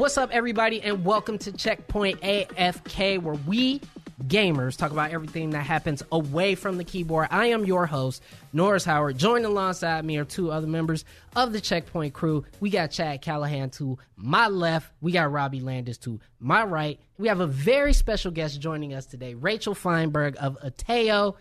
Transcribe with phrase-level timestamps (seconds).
[0.00, 3.82] What's up, everybody, and welcome to Checkpoint AFK, where we
[4.26, 7.28] gamers talk about everything that happens away from the keyboard.
[7.30, 8.22] I am your host,
[8.54, 9.18] Norris Howard.
[9.18, 11.04] Joined alongside me are two other members
[11.36, 12.46] of the Checkpoint crew.
[12.60, 14.90] We got Chad Callahan to my left.
[15.02, 16.98] We got Robbie Landis to my right.
[17.18, 21.36] We have a very special guest joining us today, Rachel Feinberg of Ateyo,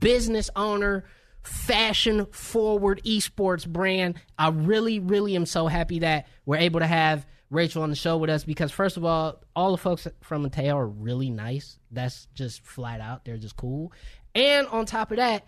[0.00, 1.06] business owner,
[1.42, 4.16] fashion forward esports brand.
[4.38, 8.16] I really, really am so happy that we're able to have Rachel on the show
[8.16, 11.78] with us because first of all, all the folks from Ateyo are really nice.
[11.90, 13.26] That's just flat out.
[13.26, 13.92] They're just cool.
[14.34, 15.46] And on top of that,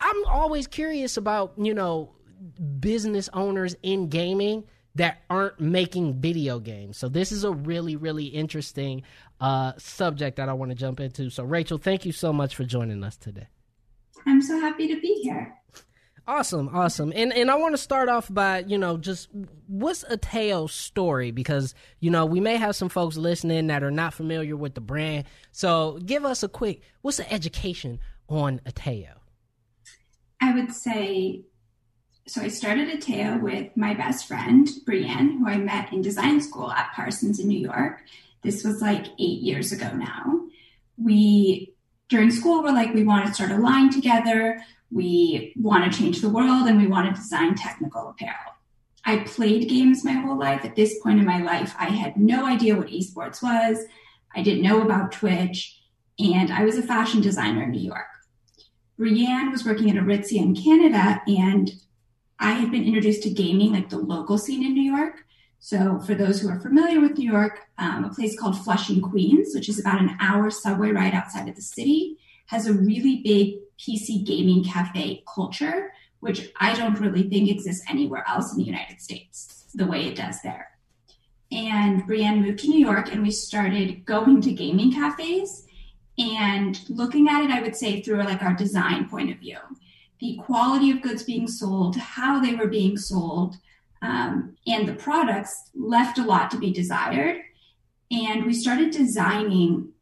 [0.00, 2.16] I'm always curious about, you know,
[2.80, 4.64] business owners in gaming
[4.96, 6.96] that aren't making video games.
[6.96, 9.02] So this is a really, really interesting
[9.40, 11.30] uh, subject that I want to jump into.
[11.30, 13.46] So Rachel, thank you so much for joining us today.
[14.26, 15.59] I'm so happy to be here.
[16.30, 17.12] Awesome, awesome.
[17.16, 19.28] And and I want to start off by, you know, just
[19.66, 23.90] what's a Ateyo's story because, you know, we may have some folks listening that are
[23.90, 25.24] not familiar with the brand.
[25.50, 29.14] So, give us a quick what's the education on Ateyo?
[30.40, 31.42] I would say
[32.28, 36.70] so I started Ateo with my best friend, Brienne, who I met in design school
[36.70, 38.02] at Parsons in New York.
[38.44, 40.42] This was like 8 years ago now.
[40.96, 41.74] We
[42.08, 46.20] during school were like we want to start a line together we want to change
[46.20, 48.54] the world and we want to design technical apparel.
[49.04, 50.64] I played games my whole life.
[50.64, 53.84] At this point in my life, I had no idea what esports was.
[54.34, 55.80] I didn't know about Twitch,
[56.18, 58.06] and I was a fashion designer in New York.
[58.98, 61.72] Brienne was working at Aritzia in Canada, and
[62.38, 65.24] I had been introduced to gaming, like the local scene in New York.
[65.58, 69.54] So, for those who are familiar with New York, um, a place called Flushing, Queens,
[69.54, 72.18] which is about an hour subway ride outside of the city,
[72.50, 78.24] has a really big PC gaming cafe culture, which I don't really think exists anywhere
[78.26, 80.66] else in the United States the way it does there.
[81.52, 85.64] And Brienne moved to New York and we started going to gaming cafes
[86.18, 89.58] and looking at it, I would say, through like our design point of view.
[90.18, 93.56] The quality of goods being sold, how they were being sold,
[94.02, 97.38] um, and the products left a lot to be desired.
[98.10, 99.92] And we started designing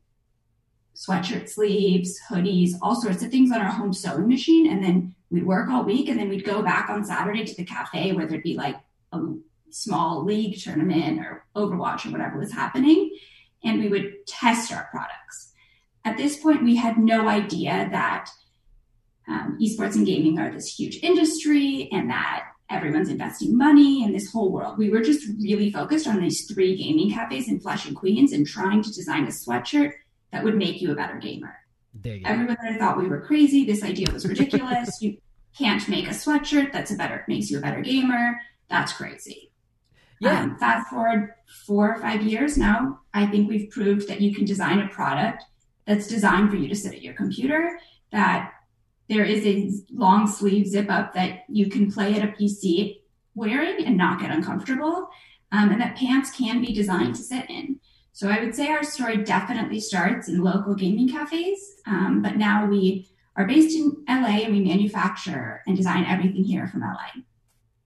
[0.99, 4.71] sweatshirt sleeves, hoodies, all sorts of things on our home sewing machine.
[4.71, 7.65] And then we'd work all week and then we'd go back on Saturday to the
[7.65, 8.77] cafe where there'd be like
[9.13, 9.21] a
[9.71, 13.17] small league tournament or Overwatch or whatever was happening.
[13.63, 15.53] And we would test our products.
[16.05, 18.31] At this point, we had no idea that
[19.29, 24.33] um, esports and gaming are this huge industry and that everyone's investing money in this
[24.33, 24.79] whole world.
[24.79, 28.83] We were just really focused on these three gaming cafes in Flushing, Queens and trying
[28.83, 29.93] to design a sweatshirt
[30.33, 31.57] that would make you a better gamer.
[32.25, 33.65] Everyone thought we were crazy.
[33.65, 35.01] This idea was ridiculous.
[35.03, 35.19] you
[35.57, 38.41] can't make a sweatshirt that's a better makes you a better gamer.
[38.69, 39.53] That's crazy.
[40.21, 40.41] Yeah.
[40.41, 41.35] Um, fast forward
[41.67, 45.45] four or five years now, I think we've proved that you can design a product
[45.87, 47.79] that's designed for you to sit at your computer.
[48.13, 48.53] That
[49.09, 53.01] there is a long sleeve zip up that you can play at a PC
[53.35, 55.09] wearing and not get uncomfortable,
[55.53, 57.81] um, and that pants can be designed to sit in.
[58.13, 62.67] So I would say our story definitely starts in local gaming cafes, um, but now
[62.67, 67.23] we are based in LA and we manufacture and design everything here from LA.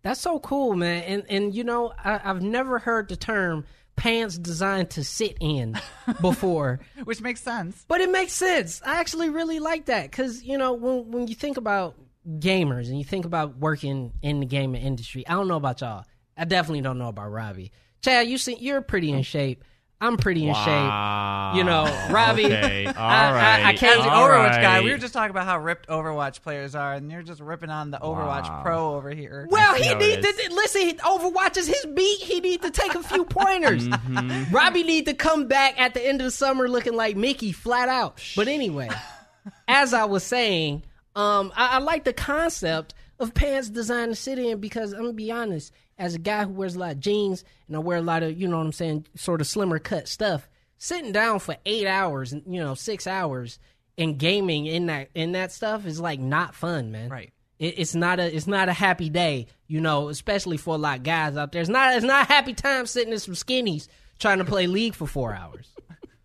[0.03, 1.03] That's so cool, man.
[1.05, 5.79] And and you know, I, have never heard the term pants designed to sit in
[6.21, 7.85] before, which makes sense.
[7.87, 8.83] But it makes sense.
[8.85, 11.95] I actually really like that because you know when when you think about
[12.27, 16.05] gamers and you think about working in the gaming industry, I don't know about y'all.
[16.37, 17.73] I definitely don't know about Robbie.
[18.03, 19.63] Chad, you see, you're pretty in shape.
[20.03, 21.53] I'm pretty in wow.
[21.53, 21.59] shape.
[21.59, 22.47] You know, Robbie.
[22.47, 22.87] Okay.
[22.87, 23.65] All I, right.
[23.65, 24.03] I, I can't.
[24.03, 24.63] the Overwatch right.
[24.63, 24.81] guy.
[24.81, 27.93] We were just talking about how ripped Overwatch players are, and you're just ripping on
[27.93, 28.63] the Overwatch wow.
[28.65, 29.47] Pro over here.
[29.49, 30.97] Well, he needs to listen.
[30.99, 32.19] Overwatch is his beat.
[32.19, 33.87] He needs to take a few pointers.
[33.89, 34.53] mm-hmm.
[34.53, 37.89] Robbie need to come back at the end of the summer looking like Mickey, flat
[37.89, 38.21] out.
[38.35, 38.89] But anyway,
[39.69, 40.83] as I was saying,
[41.15, 45.13] um, I, I like the concept of pants designed to sit in because I'm gonna
[45.13, 48.03] be honest as a guy who wears a lot of jeans and I wear a
[48.03, 50.49] lot of, you know what I'm saying, sort of slimmer cut stuff,
[50.79, 53.59] sitting down for eight hours, you know, six hours
[53.97, 57.09] and gaming in that in that stuff is like not fun, man.
[57.09, 57.33] Right.
[57.59, 60.99] It, it's not a it's not a happy day, you know, especially for a lot
[60.99, 61.61] of guys out there.
[61.61, 63.89] It's not it's not a happy time sitting in some skinnies
[64.19, 65.69] trying to play league for four hours.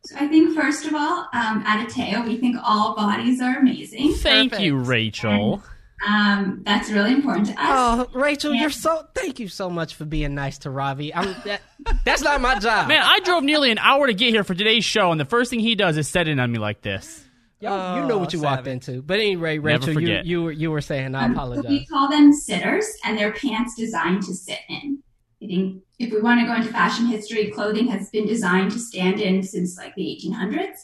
[0.05, 4.13] So I think first of all, um, at Ateyo, we think all bodies are amazing.
[4.13, 4.65] Thank Perfect.
[4.65, 5.55] you, Rachel.
[5.55, 5.63] And
[6.05, 7.57] um, that's really important to us.
[7.59, 9.07] Oh, Rachel, and- you're so.
[9.15, 11.13] Thank you so much for being nice to Robbie.
[11.13, 11.61] I'm, that,
[12.05, 12.87] that's not my job.
[12.87, 15.49] Man, I drove nearly an hour to get here for today's show, and the first
[15.49, 17.23] thing he does is set in on me like this.
[17.59, 18.57] Yo, oh, you know what you savage.
[18.57, 19.01] walked into.
[19.01, 21.15] But anyway, Rachel, you, you were you were saying.
[21.15, 21.65] I um, apologize.
[21.67, 25.01] We call them sitters, and they're pants designed to sit in.
[25.41, 28.79] I think if we want to go into fashion history, clothing has been designed to
[28.79, 30.77] stand in since like the 1800s.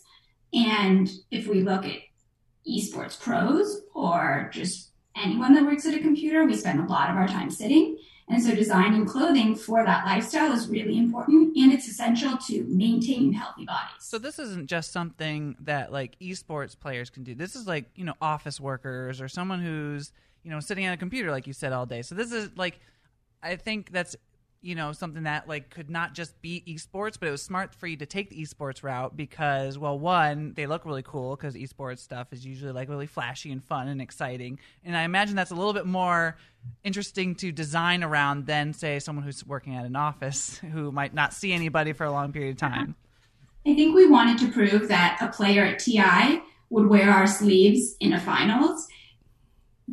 [0.53, 1.97] And if we look at
[2.67, 7.15] esports pros or just anyone that works at a computer, we spend a lot of
[7.15, 7.97] our time sitting.
[8.29, 13.33] And so designing clothing for that lifestyle is really important and it's essential to maintain
[13.33, 13.95] healthy bodies.
[13.99, 17.35] So this isn't just something that like esports players can do.
[17.35, 20.13] This is like, you know, office workers or someone who's,
[20.43, 22.01] you know, sitting at a computer like you said all day.
[22.01, 22.79] So this is like
[23.41, 24.15] I think that's
[24.63, 27.85] you know something that like could not just be esports but it was smart for
[27.85, 31.99] you to take the esports route because well one they look really cool because esports
[31.99, 34.59] stuff is usually like really flashy and fun and exciting.
[34.83, 36.37] And i imagine that's a little bit more
[36.83, 41.33] interesting to design around than say someone who's working at an office who might not
[41.33, 42.95] see anybody for a long period of time.
[43.65, 47.95] I think we wanted to prove that a player at ti would wear our sleeves
[47.99, 48.87] in a finals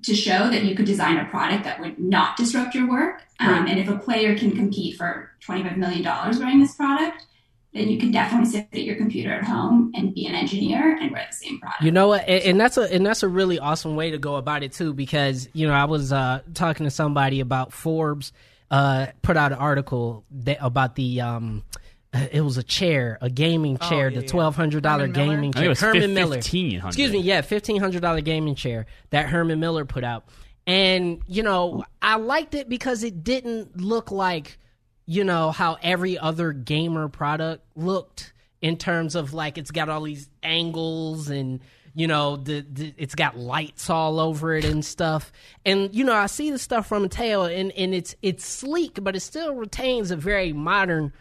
[0.02, 3.22] to show that you could design a product that would not disrupt your work.
[3.38, 7.26] Um, and if a player can compete for $25 million wearing this product,
[7.72, 11.12] then you can definitely sit at your computer at home and be an engineer and
[11.12, 11.82] wear the same product.
[11.82, 12.28] You know what?
[12.28, 14.92] And, and that's a and that's a really awesome way to go about it too,
[14.92, 18.32] because you know I was uh, talking to somebody about Forbes
[18.70, 21.64] uh, put out an article that, about the um,
[22.12, 25.06] Uh, it was a chair, a gaming oh, chair, oh, yeah, the twelve hundred dollar
[25.06, 25.74] gaming chair.
[25.74, 26.38] Herman Miller.
[26.38, 30.24] Excuse me, yeah, fifteen hundred dollar gaming chair that Herman Miller put out.
[30.66, 34.58] And, you know, I liked it because it didn't look like,
[35.06, 40.02] you know, how every other gamer product looked in terms of like it's got all
[40.02, 41.60] these angles and
[41.94, 45.32] you know the, the, it's got lights all over it and stuff
[45.64, 49.16] and you know i see the stuff from Ateyo and and it's it's sleek but
[49.16, 51.12] it still retains a very modern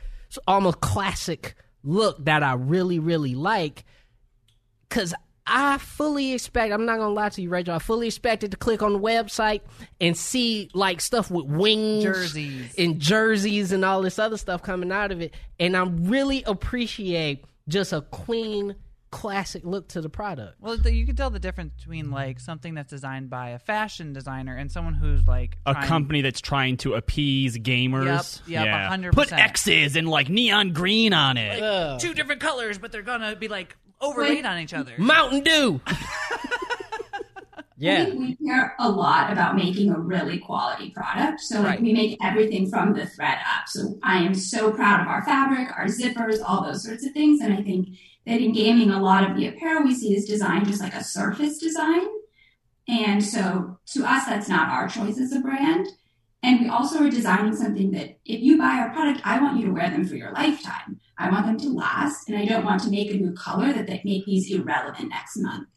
[0.47, 3.85] almost classic look that I really, really like.
[4.89, 5.13] Cause
[5.51, 8.83] I fully expect, I'm not gonna lie to you, Rachel, I fully expected to click
[8.83, 9.61] on the website
[9.99, 14.91] and see like stuff with wings jerseys and jerseys and all this other stuff coming
[14.91, 15.33] out of it.
[15.59, 18.75] And I really appreciate just a clean
[19.11, 20.55] classic look to the product.
[20.59, 22.13] Well, you can tell the difference between mm-hmm.
[22.13, 26.41] like something that's designed by a fashion designer and someone who's like a company that's
[26.41, 28.41] trying to appease gamers.
[28.47, 31.61] Yep, yep, hundred Put X's and like neon green on it.
[31.61, 34.93] Like, two different colors, but they're gonna be like overlaid on each other.
[34.97, 35.81] Mountain Dew.
[37.77, 41.41] yeah, we, we, care a lot about making a really quality product.
[41.41, 41.81] So like right.
[41.81, 43.67] we make everything from the thread up.
[43.67, 47.41] So I am so proud of our fabric, our zippers, all those sorts of things,
[47.41, 47.89] and I think
[48.29, 51.03] that in gaming, a lot of the apparel we see is designed just like a
[51.03, 52.05] surface design.
[52.87, 55.87] And so to us, that's not our choice as a brand.
[56.43, 59.65] And we also are designing something that if you buy our product, I want you
[59.65, 60.99] to wear them for your lifetime.
[61.17, 63.87] I want them to last, and I don't want to make a new color that,
[63.87, 65.67] that make these irrelevant next month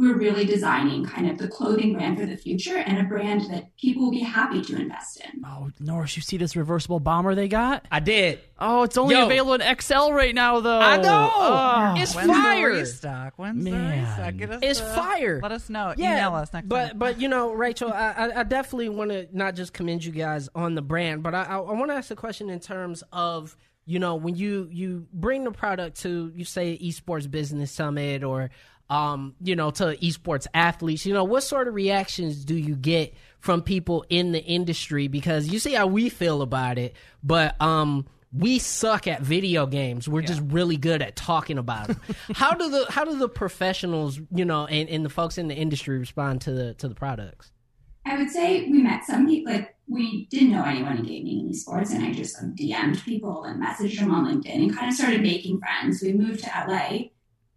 [0.00, 3.76] we're really designing kind of the clothing brand for the future and a brand that
[3.76, 5.42] people will be happy to invest in.
[5.44, 7.84] Oh, Norris, you see this reversible bomber they got?
[7.92, 8.40] I did.
[8.58, 9.26] Oh, it's only Yo.
[9.26, 10.80] available in XL right now, though.
[10.80, 11.30] I know.
[11.34, 12.72] Oh, it's When's fire.
[12.72, 13.34] The restock?
[13.36, 13.72] When's Man.
[13.72, 14.36] the restock?
[14.38, 15.38] Get us it's the, fire.
[15.42, 15.92] Let us know.
[15.94, 16.98] Yeah, Email us next but, time.
[16.98, 20.76] But, you know, Rachel, I, I definitely want to not just commend you guys on
[20.76, 23.54] the brand, but I, I, I want to ask a question in terms of–
[23.86, 28.50] you know when you you bring the product to you say esports business summit or
[28.90, 33.14] um, you know, to esports athletes, you know, what sort of reactions do you get
[33.38, 35.06] from people in the industry?
[35.06, 38.04] Because you see how we feel about it, but um,
[38.36, 40.08] we suck at video games.
[40.08, 40.26] We're yeah.
[40.26, 42.00] just really good at talking about them.
[42.34, 45.54] how do the how do the professionals, you know, and, and the folks in the
[45.54, 47.52] industry respond to the to the products?
[48.06, 49.52] I would say we met some people.
[49.52, 53.44] Like we didn't know anyone in gaming and esports, and I just um, DM'd people
[53.44, 56.02] and messaged them on LinkedIn and kind of started making friends.
[56.02, 57.10] We moved to LA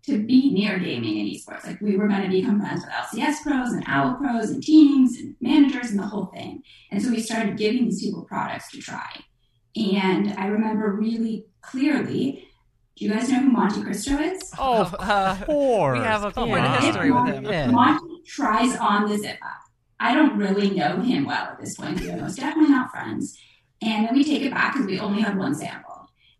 [0.06, 1.66] to be near gaming and esports.
[1.66, 5.18] Like we were going to become friends with LCS pros and OWL pros and teams
[5.18, 6.62] and managers and the whole thing.
[6.92, 9.24] And so we started giving these people products to try.
[9.76, 12.48] And I remember really clearly.
[12.96, 14.52] Do you guys know who Monte Cristo is?
[14.60, 15.98] Oh, of uh, course.
[15.98, 17.46] We have a quite a history with him.
[17.46, 17.72] Yeah.
[17.72, 19.62] Monte tries on the zip up.
[20.00, 22.00] I don't really know him well at this point.
[22.02, 23.36] We are most definitely not friends.
[23.82, 25.93] And then we take it back because we only had one sample.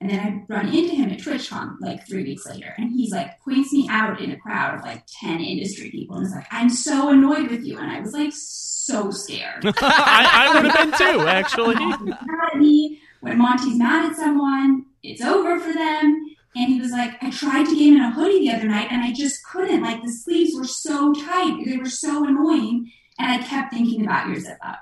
[0.04, 3.40] And then I run into him at TwitchCon like three weeks later, and he's like
[3.40, 6.70] points me out in a crowd of like ten industry people, and he's like, "I'm
[6.70, 9.64] so annoyed with you," and I was like so scared.
[9.82, 11.76] I, I would have been too, actually.
[11.76, 12.18] mad
[12.54, 13.00] at me.
[13.22, 16.36] When Monty's mad at someone, it's over for them.
[16.54, 19.02] And he was like, I tried to game in a hoodie the other night, and
[19.04, 19.84] I just couldn't.
[19.84, 24.28] Like the sleeves were so tight, they were so annoying, and I kept thinking about
[24.28, 24.82] your zip up.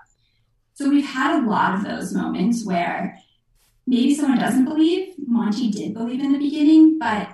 [0.74, 3.21] So we've had a lot of those moments where
[3.88, 5.16] maybe someone doesn't believe.
[5.26, 7.30] Monty did believe in the beginning, but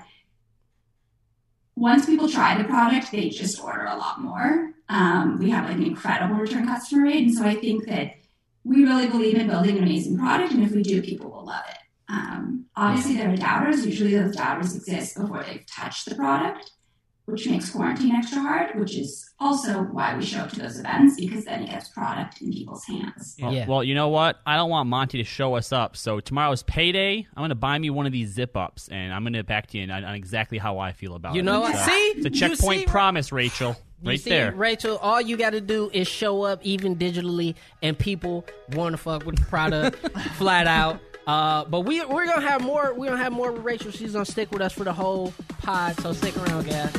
[1.75, 4.72] once people try the product, they just order a lot more.
[4.89, 7.24] Um, we have like an incredible return customer rate.
[7.24, 8.16] And so I think that
[8.63, 11.63] we really believe in building an amazing product, and if we do, people will love
[11.70, 11.77] it.
[12.10, 13.86] Um, obviously, there are doubters.
[13.86, 16.72] Usually, those doubters exist before they've touched the product,
[17.27, 21.15] which makes quarantine extra hard, which is also why we show up to those events
[21.19, 23.36] because then it gets product in people's hands.
[23.39, 23.67] Well, Yeah.
[23.67, 24.39] well, you know what?
[24.46, 25.96] I don't want Monty to show us up.
[25.98, 27.27] So tomorrow's payday.
[27.36, 29.67] I'm going to buy me one of these zip ups, and I'm going to back
[29.67, 31.43] to you on, on exactly how I feel about You it.
[31.43, 31.75] You know what?
[31.75, 32.13] It's, See?
[32.15, 32.86] it's a checkpoint see?
[32.88, 33.75] promise, Rachel.
[34.01, 34.51] You Right see, there.
[34.53, 38.98] Rachel, all you got to do is show up, even digitally, and people want to
[38.98, 39.98] fuck with the product
[40.38, 41.00] flat out.
[41.25, 42.93] Uh, but we we're gonna have more.
[42.93, 43.91] We're gonna have more with Rachel.
[43.91, 46.00] She's gonna stick with us for the whole pod.
[46.00, 46.93] So stick around, guys.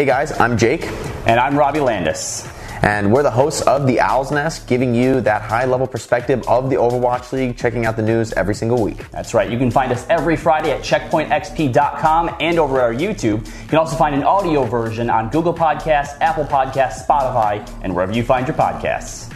[0.00, 0.86] Hey guys, I'm Jake,
[1.26, 2.48] And I'm Robbie Landis.
[2.82, 6.70] and we're the hosts of The Owl's Nest, giving you that high level perspective of
[6.70, 9.10] the Overwatch League, checking out the news every single week.
[9.10, 9.50] That's right.
[9.50, 13.46] You can find us every Friday at checkpointxp.com and over our YouTube.
[13.46, 18.12] You can also find an audio version on Google Podcasts, Apple Podcasts, Spotify, and wherever
[18.12, 19.30] you find your podcasts.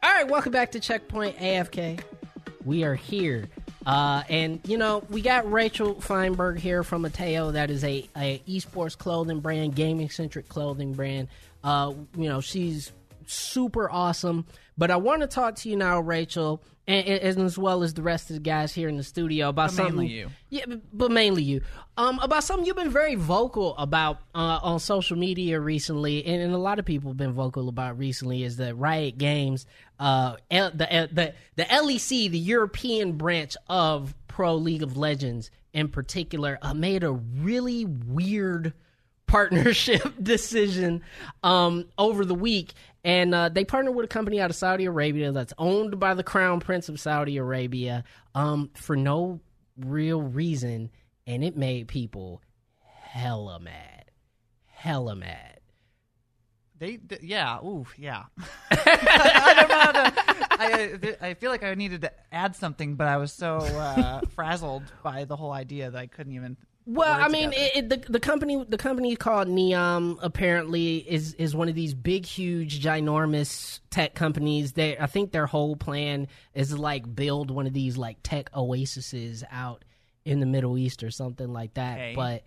[0.00, 2.00] All right, welcome back to Checkpoint AFK.
[2.64, 3.48] We are here.
[3.86, 7.52] Uh, and you know we got Rachel Feinberg here from Ateyo.
[7.52, 11.28] That is a, a esports clothing brand, gaming centric clothing brand.
[11.62, 12.92] Uh, you know she's
[13.26, 14.46] super awesome.
[14.76, 18.02] But I want to talk to you now, Rachel, and, and as well as the
[18.02, 20.06] rest of the guys here in the studio about But something.
[20.08, 20.30] you.
[20.50, 21.62] Yeah, but- mainly you.
[21.96, 26.52] Um, about something you've been very vocal about uh, on social media recently, and, and
[26.52, 29.64] a lot of people have been vocal about recently is the Riot Games,
[30.00, 35.88] uh, L, the, the the LEC, the European branch of Pro League of Legends in
[35.88, 38.72] particular, uh, made a really weird
[39.26, 41.02] partnership decision
[41.42, 42.72] um, over the week.
[43.04, 46.22] And uh, they partnered with a company out of Saudi Arabia that's owned by the
[46.22, 48.04] Crown Prince of Saudi Arabia
[48.34, 49.40] um, for no
[49.78, 50.90] real reason.
[51.26, 52.40] And it made people
[52.80, 54.10] hella mad.
[54.66, 55.60] Hella mad.
[56.78, 58.24] They, th- yeah, ooh, yeah.
[58.70, 61.24] I don't know how to.
[61.24, 64.82] I, I feel like I needed to add something, but I was so uh, frazzled
[65.02, 66.56] by the whole idea that I couldn't even.
[66.86, 71.56] Well, I mean, it, it, the the company the company called Neom apparently is is
[71.56, 74.72] one of these big, huge, ginormous tech companies.
[74.72, 78.50] They I think their whole plan is to like build one of these like tech
[78.54, 79.84] oases out
[80.26, 82.14] in the Middle East or something like that.
[82.14, 82.42] But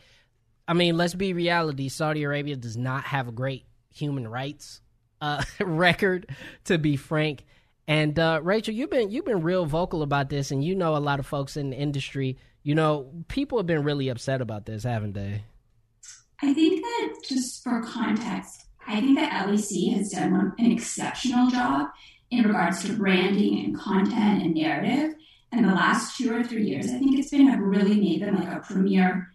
[0.67, 1.89] I mean, let's be reality.
[1.89, 4.81] Saudi Arabia does not have a great human rights
[5.21, 6.29] uh, record,
[6.65, 7.43] to be frank.
[7.87, 10.99] And uh, Rachel, you've been you've been real vocal about this, and you know a
[10.99, 12.37] lot of folks in the industry.
[12.67, 15.41] You know, people have been really upset about this, haven't they?
[16.41, 21.87] I think that just for context, I think that LEC has done an exceptional job
[22.29, 25.13] in regards to branding and content and narrative.
[25.53, 28.35] And the last two or three years, I think it's been have really made them
[28.35, 29.31] like a premier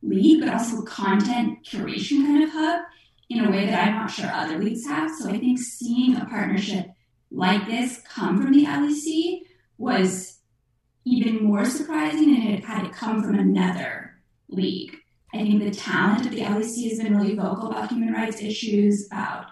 [0.00, 2.80] league, but also content curation kind of hub
[3.28, 5.10] in a way that I'm not sure other leagues have.
[5.18, 6.86] So I think seeing a partnership
[7.30, 9.42] like this come from the LEC
[9.76, 10.31] was
[11.04, 14.14] even more surprising and it had it come from another
[14.48, 14.96] league.
[15.34, 19.06] I think the talent of the LEC has been really vocal about human rights issues,
[19.06, 19.46] about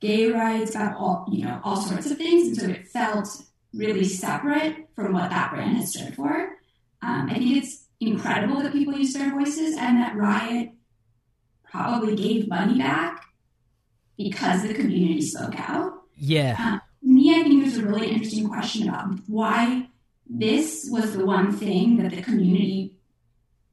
[0.00, 3.28] gay rights, about all you know, all sorts of things, and so it felt
[3.74, 6.56] really separate from what that brand has stood for.
[7.02, 10.70] Um, I think it's incredible that people use their voices and that Riot
[11.70, 13.24] probably gave money back
[14.16, 15.92] because the community spoke out.
[16.16, 19.88] Yeah, Um, me, I think there's a really interesting question about why
[20.28, 22.96] this was the one thing that the community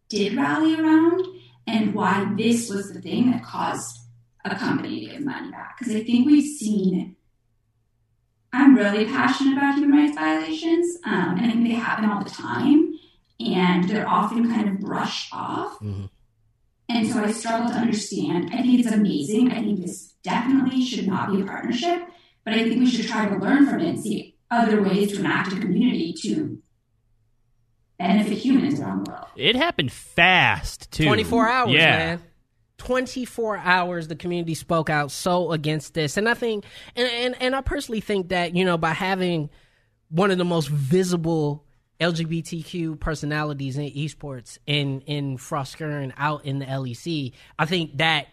[0.09, 1.25] did rally around
[1.67, 3.99] and why this was the thing that caused
[4.43, 5.77] a company to give money back.
[5.77, 7.15] Because I think we've seen,
[8.51, 12.29] I'm really passionate about human rights violations, um, and I think they happen all the
[12.29, 12.93] time,
[13.39, 15.79] and they're often kind of brushed off.
[15.79, 16.09] Mhm.
[16.89, 18.49] And so I struggle to understand.
[18.53, 19.51] I think it's amazing.
[19.51, 22.09] I think this definitely should not be a partnership,
[22.43, 25.19] but I think we should try to learn from it and see other ways to
[25.19, 26.61] enact a community to
[27.97, 29.27] benefit humans around the world.
[29.35, 31.05] It happened fast too.
[31.05, 31.97] twenty four hours, yeah.
[31.97, 32.23] man.
[32.77, 36.65] 24 hours the community spoke out so against this and i think
[36.95, 39.51] and, and and i personally think that you know by having
[40.09, 41.63] one of the most visible
[41.99, 48.25] lgbtq personalities in esports in in Froskurinn out in the lec i think that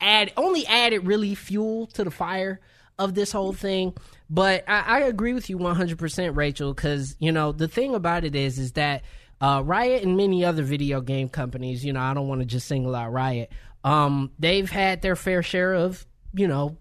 [0.00, 2.60] add only added really fuel to the fire
[3.00, 3.94] of this whole thing.
[4.30, 8.36] But I, I agree with you 100%, Rachel, because, you know, the thing about it
[8.36, 9.02] is, is that
[9.40, 12.68] uh, Riot and many other video game companies, you know, I don't want to just
[12.68, 13.50] single out Riot,
[13.82, 16.76] um, they've had their fair share of, you know,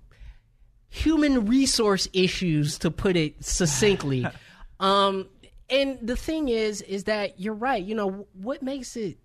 [0.89, 4.27] human resource issues, to put it succinctly.
[4.79, 5.27] um,
[5.72, 7.84] and the thing is, is that you're right.
[7.84, 9.18] You know, what makes it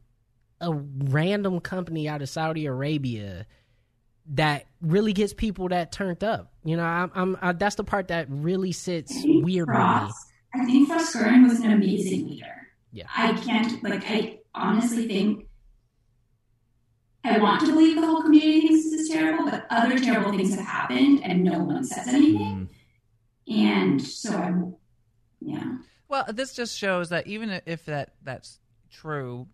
[0.62, 3.46] a random company out of Saudi Arabia
[4.30, 6.52] that really gets people that turned up.
[6.64, 10.10] You know, I'm, I'm I, that's the part that really sits weird with me.
[10.54, 12.68] I think Frost was an amazing leader.
[12.92, 13.06] Yeah.
[13.14, 15.46] I can't like I honestly think
[17.24, 20.54] I want to believe the whole community thinks this is terrible, but other terrible things
[20.54, 22.68] have happened and no one says anything.
[23.48, 23.66] Mm-hmm.
[23.66, 24.52] And so I
[25.40, 25.76] yeah.
[26.08, 29.48] Well, this just shows that even if that that's true,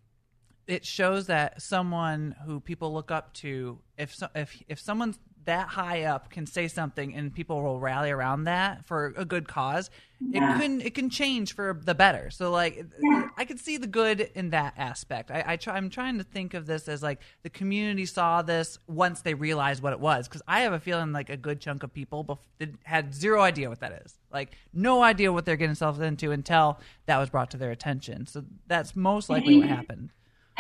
[0.70, 5.68] it shows that someone who people look up to, if so, if if someone's that
[5.68, 9.90] high up can say something and people will rally around that for a good cause,
[10.20, 10.56] Yeah.
[10.56, 12.30] it can it can change for the better.
[12.30, 13.28] So like, Yeah.
[13.36, 15.30] I could see the good in that aspect.
[15.30, 18.78] I, I try, I'm trying to think of this as like the community saw this
[18.86, 21.82] once they realized what it was because I have a feeling like a good chunk
[21.82, 25.70] of people bef- had zero idea what that is, like no idea what they're getting
[25.70, 28.26] themselves into until that was brought to their attention.
[28.26, 29.74] So that's most likely what mm-hmm.
[29.74, 30.10] happened.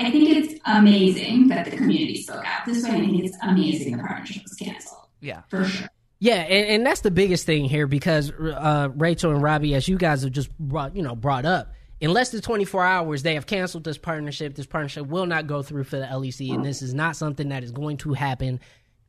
[0.06, 2.90] I think it's amazing that the community spoke out this way.
[2.90, 5.06] I think it's amazing the partnership was canceled.
[5.20, 5.42] Yeah.
[5.48, 5.88] For sure.
[6.18, 9.96] Yeah, and, and that's the biggest thing here because uh, Rachel and Robbie, as you
[9.96, 13.46] guys have just brought, you know, brought up, in less than 24 hours, they have
[13.46, 14.54] canceled this partnership.
[14.54, 17.62] This partnership will not go through for the LEC, and this is not something that
[17.62, 18.60] is going to happen.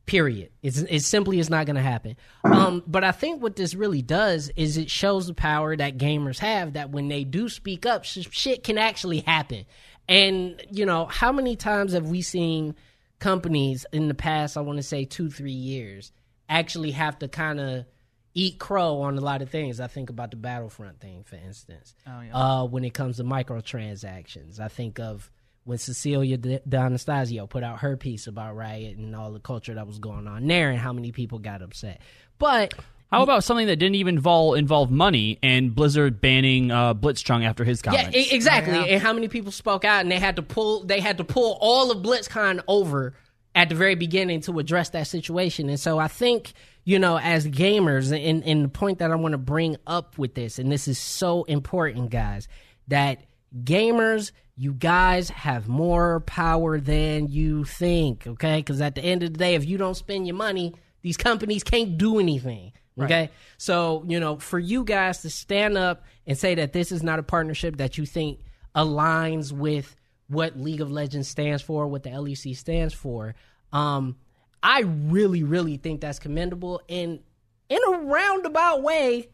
[0.04, 0.50] Period.
[0.62, 2.16] It's it simply is not going to happen.
[2.44, 6.38] Um, but I think what this really does is it shows the power that gamers
[6.40, 6.72] have.
[6.72, 9.64] That when they do speak up, sh- shit can actually happen.
[10.08, 12.74] And you know, how many times have we seen
[13.18, 14.56] companies in the past?
[14.56, 16.12] I want to say two, three years
[16.48, 17.86] actually have to kind of
[18.34, 19.80] eat crow on a lot of things.
[19.80, 21.94] I think about the Battlefront thing, for instance.
[22.06, 22.36] Oh, yeah.
[22.36, 25.30] Uh, when it comes to microtransactions, I think of
[25.64, 29.86] when Cecilia D- D'Anastasio put out her piece about Riot and all the culture that
[29.86, 32.00] was going on there, and how many people got upset.
[32.38, 32.74] But
[33.12, 37.62] How about something that didn't even involve involve money and Blizzard banning uh, Blitzchung after
[37.62, 38.16] his yeah, comments?
[38.16, 38.74] e- exactly.
[38.74, 38.84] Yeah.
[38.84, 41.58] And how many people spoke out, and they had to pull they had to pull
[41.60, 43.14] all of BlizzCon over
[43.54, 45.68] at the very beginning to address that situation.
[45.68, 49.32] And so I think you know, as gamers, and and the point that I want
[49.32, 52.48] to bring up with this, and this is so important, guys,
[52.88, 53.22] that
[53.62, 54.32] gamers.
[54.54, 58.58] You guys have more power than you think, okay?
[58.58, 61.64] Because at the end of the day, if you don't spend your money, these companies
[61.64, 62.72] can't do anything.
[63.00, 63.30] Okay.
[63.58, 67.18] So, you know, for you guys to stand up and say that this is not
[67.18, 68.40] a partnership that you think
[68.74, 69.96] aligns with
[70.28, 73.34] what League of Legends stands for, what the LEC stands for,
[73.72, 74.16] um,
[74.62, 76.80] I really, really think that's commendable.
[76.88, 77.20] And
[77.68, 79.28] in a roundabout way,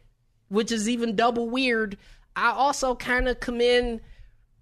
[0.47, 1.97] which is even double weird,
[2.35, 4.01] I also kind of commend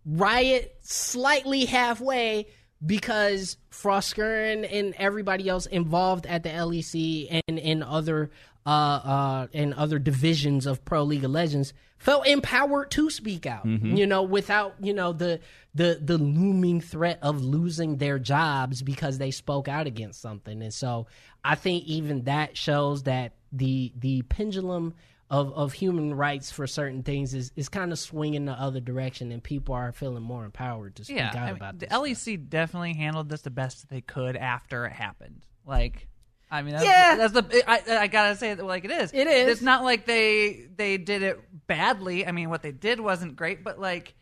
[0.05, 2.47] Riot slightly halfway
[2.85, 8.31] because Froskurinn and everybody else involved at the LEC and in other
[8.67, 13.65] uh uh and other divisions of Pro League of Legends felt empowered to speak out.
[13.65, 15.39] You know, without, you know, the
[15.73, 20.61] the the looming threat of losing their jobs because they spoke out against something.
[20.61, 21.07] And so
[21.43, 24.93] I think even that shows that the the pendulum
[25.29, 29.31] of, of human rights for certain things is, is kind of swinging the other direction,
[29.31, 31.89] and people are feeling more empowered to speak Yeah, out I mean, about the this.
[31.89, 32.05] stuff.
[32.37, 35.41] LEC definitely handled this the best they could after it happened.
[35.65, 36.07] Like,
[36.49, 37.15] I mean, that's, Yeah.
[37.17, 39.11] that's the I, I gotta say it like it is.
[39.13, 39.49] It is.
[39.49, 42.25] It's not like they they did it badly.
[42.25, 44.13] I mean, what they did wasn't great, but like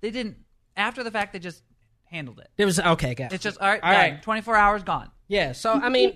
[0.00, 0.36] they didn't
[0.76, 1.32] after the fact.
[1.32, 1.62] They just
[2.04, 2.48] handled it.
[2.56, 3.32] It was okay, guys.
[3.32, 3.82] It's just all right.
[3.82, 4.00] All done.
[4.12, 4.22] right.
[4.22, 5.10] twenty four hours gone.
[5.28, 5.52] Yeah.
[5.52, 6.14] So I mean,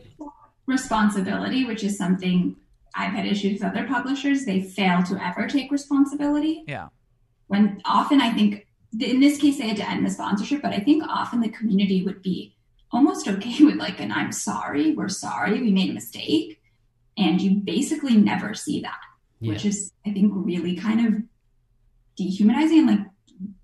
[0.67, 2.57] responsibility, which is something
[2.95, 4.45] I've had issues with other publishers.
[4.45, 6.65] They fail to ever take responsibility.
[6.67, 6.89] Yeah,
[7.49, 8.67] When often I think,
[9.01, 12.03] in this case, they had to end the sponsorship, but I think often the community
[12.05, 12.55] would be
[12.93, 16.61] almost okay with like an I'm sorry, we're sorry, we made a mistake.
[17.19, 18.99] And you basically never see that,
[19.41, 21.23] which is, I think, really kind of
[22.17, 23.07] dehumanizing and like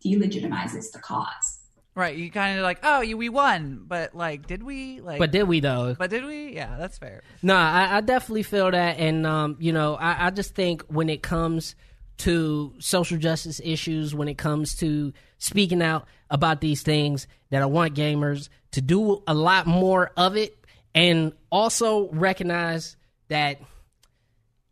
[0.04, 1.60] delegitimizes the cause.
[1.94, 2.14] right.
[2.14, 5.00] You kind of like, oh, you, we won, but like, did we?
[5.00, 5.94] Like, but did we though?
[5.98, 6.54] but did we?
[6.54, 7.22] Yeah, that's fair.
[7.42, 11.08] No, I, I definitely feel that, and um, you know, I, I just think when
[11.08, 11.74] it comes
[12.18, 17.66] to social justice issues, when it comes to speaking out about these things, that I
[17.66, 20.54] want gamers to do a lot more of it,
[20.94, 23.58] and also recognize that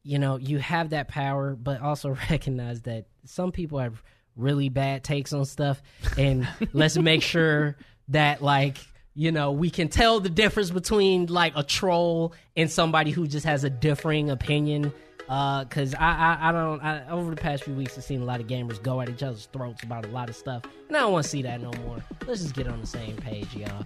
[0.02, 4.02] you know you have that power, but also recognize that some people have
[4.36, 5.80] really bad takes on stuff,
[6.18, 8.76] and let's make sure that like
[9.14, 13.46] you know we can tell the difference between like a troll and somebody who just
[13.46, 14.92] has a differing opinion.
[15.28, 18.24] Uh, because I, I I don't I, over the past few weeks I've seen a
[18.26, 21.00] lot of gamers go at each other's throats about a lot of stuff, and I
[21.00, 22.02] don't want to see that no more.
[22.26, 23.84] Let's just get on the same page, y'all.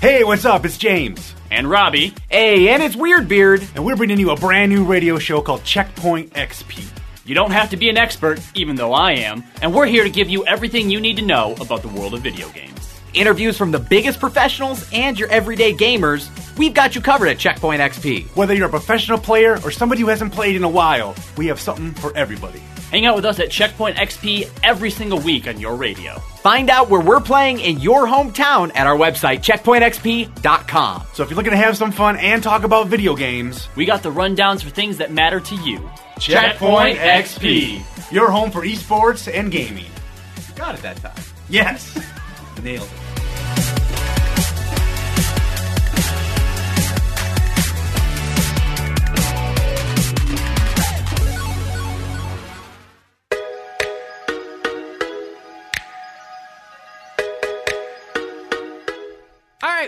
[0.00, 0.64] Hey, what's up?
[0.64, 1.34] It's James.
[1.50, 5.18] And Robbie, Hey, and it's Weird Beard, and we're bringing you a brand new radio
[5.18, 6.88] show called Checkpoint XP.
[7.26, 10.10] You don't have to be an expert, even though I am, and we're here to
[10.10, 12.89] give you everything you need to know about the world of video games.
[13.12, 17.80] Interviews from the biggest professionals and your everyday gamers, we've got you covered at Checkpoint
[17.80, 18.26] XP.
[18.36, 21.58] Whether you're a professional player or somebody who hasn't played in a while, we have
[21.60, 22.60] something for everybody.
[22.92, 26.18] Hang out with us at Checkpoint XP every single week on your radio.
[26.42, 31.02] Find out where we're playing in your hometown at our website, checkpointxp.com.
[31.12, 34.02] So if you're looking to have some fun and talk about video games, We got
[34.02, 35.88] the rundowns for things that matter to you.
[36.18, 39.84] Checkpoint XP, your home for esports and gaming.
[40.48, 41.12] You got it that time.
[41.48, 41.96] Yes,
[42.62, 42.99] nailed it.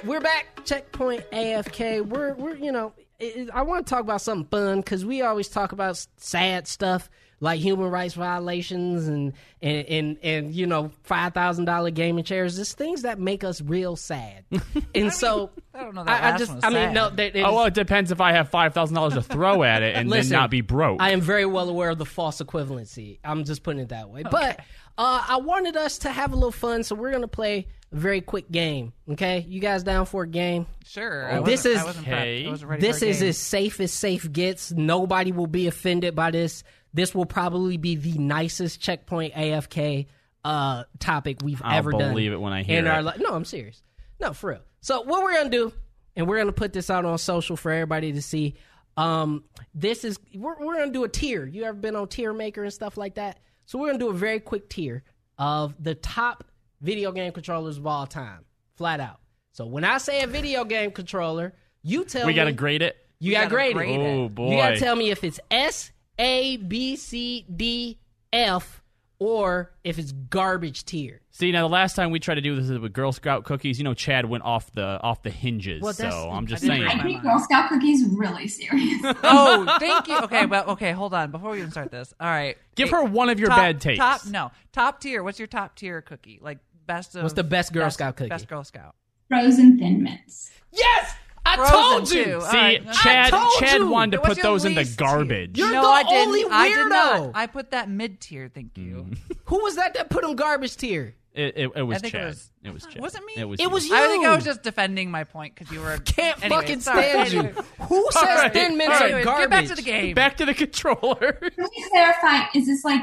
[0.03, 0.65] Right, we're back.
[0.65, 2.05] Checkpoint AFK.
[2.07, 5.23] We're we're you know, it, it- I want to talk about something fun because we
[5.23, 7.11] always talk about sad stuff
[7.41, 12.57] like human rights violations and and and, and you know five thousand dollar gaming chairs.
[12.57, 14.45] Just things that make us real sad.
[14.95, 17.31] And so I don't know that I, I just one was I mean no, there-
[17.31, 19.97] there's- Oh well, it depends if I have five thousand dollars to throw at it
[19.97, 21.01] and Listen, then not be broke.
[21.01, 23.19] I am very well aware of the false equivalency.
[23.25, 24.23] I'm just putting it that way.
[24.23, 24.61] But
[24.99, 28.21] uh, I wanted us to have a little fun, so we're gonna play a very
[28.21, 28.93] quick game.
[29.11, 30.67] Okay, you guys down for a game?
[30.85, 31.31] Sure.
[31.31, 32.43] I This is- Okay.
[32.45, 32.47] prepped.
[32.47, 33.29] I wasn't ready This is game.
[33.29, 34.73] as safe as safe gets.
[34.73, 36.65] Nobody will be offended by this.
[36.95, 40.07] This will probably be the nicest checkpoint AFK
[40.45, 42.11] uh, topic we've I'll ever done.
[42.11, 42.91] believe it when I hear in it.
[42.91, 43.83] Our li- no, I'm serious.
[44.21, 44.61] No, for real.
[44.81, 45.73] So what we're gonna do,
[46.17, 48.57] and we're gonna put this out on social for everybody to see.
[48.97, 51.47] Um, this is we're, we're gonna do a tier.
[51.47, 53.39] You ever been on Tier Maker and stuff like that?
[53.67, 55.03] So we're gonna do a very quick tier
[55.39, 56.45] of the top
[56.83, 58.45] video game controllers of all time,
[58.77, 59.21] flat out.
[59.53, 62.97] So when I say a video game controller, you tell we me gotta grade it.
[63.19, 63.77] you got gotta graded.
[63.77, 64.05] grade it.
[64.05, 64.51] Oh boy!
[64.51, 67.99] You gotta tell me if it's S, A, B, C, D,
[68.33, 68.83] F,
[69.19, 71.21] or if it's garbage tier.
[71.35, 73.85] See now, the last time we tried to do this with Girl Scout cookies, you
[73.85, 75.83] know, Chad went off the off the hinges.
[75.83, 76.83] Well, so I'm just I saying.
[76.83, 77.23] I my take mind.
[77.23, 79.01] Girl Scout cookies really serious.
[79.23, 80.19] oh, thank you.
[80.21, 81.31] Okay, well, okay, hold on.
[81.31, 82.57] Before we even start this, all right.
[82.75, 83.99] Give Hey, her one of your top, bad takes.
[83.99, 85.23] Top, no, top tier.
[85.23, 86.39] What's your top tier cookie?
[86.43, 87.23] Like best of.
[87.23, 88.29] What's the best Girl Scout cookie?
[88.29, 88.95] Best Girl Scout.
[89.29, 90.51] Frozen Thin Mints.
[90.73, 91.15] Yes,
[91.47, 92.25] I Frozen told you.
[92.25, 92.31] too.
[92.31, 92.93] See, All right.
[92.93, 93.87] Chad, told Chad you.
[93.89, 95.07] wanted to What's put those in the least tier?
[95.09, 95.59] garbage.
[95.59, 96.29] You're no, the I didn't.
[96.29, 97.21] only I did not.
[97.21, 97.31] weirdo.
[97.35, 98.51] I put that mid tier.
[98.53, 99.07] Thank you.
[99.47, 101.15] Who was that that put them garbage tier?
[101.35, 102.27] It, it, it was I think it Chad.
[102.27, 103.01] was- It was Chad.
[103.01, 103.33] Wasn't me?
[103.39, 103.59] It was.
[103.59, 103.71] It you.
[103.71, 103.95] was you.
[103.97, 105.97] I think I was just defending my point because you were.
[106.05, 107.03] Can't Anyway, fucking sorry.
[107.05, 107.43] stand you.
[107.87, 109.45] Who says right, thin mints all are Anyways, garbage?
[109.45, 110.15] get back to the game.
[110.15, 111.33] back to the controller.
[111.33, 112.49] Can we clarify?
[112.55, 113.01] Is this like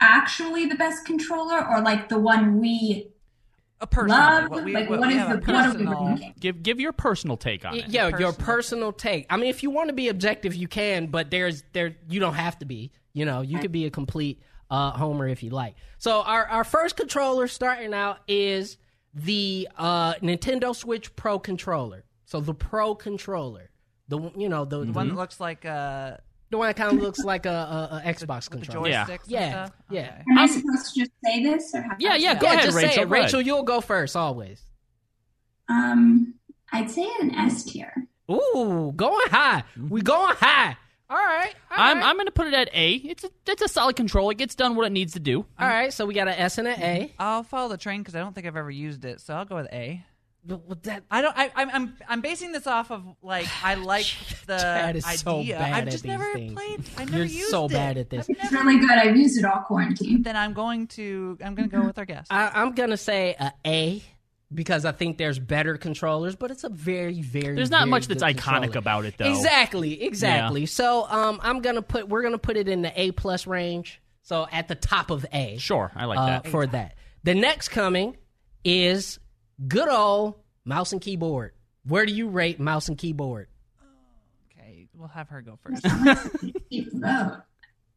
[0.00, 3.08] actually the best controller, or like the one we
[3.80, 4.18] A personal.
[4.18, 4.50] love?
[4.50, 6.80] What we, like, what what we is the a what are we personal- give give
[6.80, 7.88] your personal take on Y- it.
[7.90, 8.32] Yo, your Personal.
[8.32, 9.26] personal take.
[9.30, 12.34] I mean, if you want to be objective, you can, but there's there you don't
[12.34, 12.90] have to be.
[13.12, 15.74] You know, you could be a complete uh, homer if you like.
[15.98, 18.76] So our our first controller starting out is
[19.14, 22.04] the uh, Nintendo Switch Pro controller.
[22.24, 23.70] So the Pro controller,
[24.08, 26.18] the you know the The one that looks like uh,
[26.50, 28.88] the one that kind of looks like a, a, a Xbox controller.
[28.88, 29.06] Yeah.
[29.26, 30.00] Yeah, yeah.
[30.00, 30.22] Okay.
[30.30, 32.34] Am I supposed to just say this, or have Yeah, yeah.
[32.38, 32.52] Go it?
[32.54, 32.92] ahead, Just Rachel.
[32.94, 33.08] say it.
[33.08, 34.60] Rachel, Rachel, you'll go first always.
[35.68, 36.34] Um,
[36.72, 37.92] I'd say an S tier.
[38.30, 39.64] Ooh, going high.
[39.88, 40.76] We going high.
[41.08, 41.52] All right.
[41.72, 42.06] all I'm right.
[42.06, 42.92] I'm gonna put it at A.
[42.92, 44.30] It's a it's a solid control.
[44.30, 45.44] It gets done what it needs to do.
[45.58, 47.12] All right, so we got an S and an A.
[47.18, 49.56] I'll follow the train because I don't think I've ever used it, so I'll go
[49.56, 50.04] with A.
[50.42, 51.36] But that, I don't.
[51.36, 51.70] I, I'm.
[51.70, 51.96] I'm.
[52.08, 54.06] I'm basing this off of like I like
[54.46, 55.18] the Chad is idea.
[55.18, 56.52] so bad I've at just these never things.
[56.54, 56.80] played.
[56.96, 57.72] I never You're used so it.
[57.72, 58.26] bad at this.
[58.30, 58.90] I've It's never- really good.
[58.90, 60.22] I've used it all quarantine.
[60.22, 61.36] then I'm going to.
[61.44, 62.32] I'm going to go with our guest.
[62.32, 64.02] I, I'm gonna say a A
[64.52, 67.54] because I think there's better controllers, but it's a very, very.
[67.54, 68.78] There's not very much that's good iconic controller.
[68.78, 69.30] about it, though.
[69.30, 70.64] Exactly, exactly.
[70.66, 74.00] So, um, I'm gonna put we're gonna put it in the A plus range.
[74.22, 75.58] So at the top of A.
[75.58, 76.46] Sure, I like uh, that.
[76.48, 76.94] for that.
[77.24, 78.16] The next coming
[78.64, 79.18] is
[79.66, 81.52] good old mouse and keyboard.
[81.86, 83.48] Where do you rate mouse and keyboard?
[84.52, 85.84] okay, we'll have her go first.
[85.86, 86.28] S.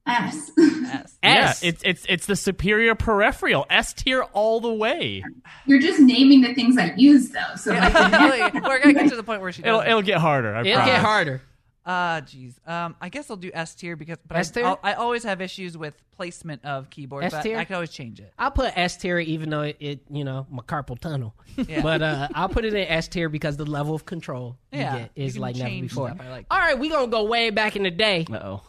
[0.05, 0.51] S.
[1.23, 1.63] Yeah, S.
[1.63, 3.65] it's it's it's the superior peripheral.
[3.69, 5.23] S tier all the way.
[5.65, 7.55] You're just naming the things I use though.
[7.55, 7.93] So like,
[8.53, 10.53] the We're gonna get to the point where she It'll it'll get harder.
[10.55, 10.91] I It'll promise.
[10.93, 11.41] get harder.
[11.85, 12.55] Uh, jeez.
[12.67, 14.65] Um, I guess I'll do S tier because but S I, tier?
[14.65, 17.33] I'll- I always have issues with placement of keyboards.
[17.33, 17.57] S tier.
[17.57, 18.31] I can always change it.
[18.39, 21.35] I'll put S tier even though it, it you know, my carpal tunnel.
[21.67, 21.81] Yeah.
[21.81, 24.97] But uh, I'll put it in S tier because the level of control you Yeah,
[24.99, 26.09] get is can like never before.
[26.09, 26.21] stuff.
[26.25, 28.25] I like All right, we're gonna go way back in the day.
[28.31, 28.61] Uh oh.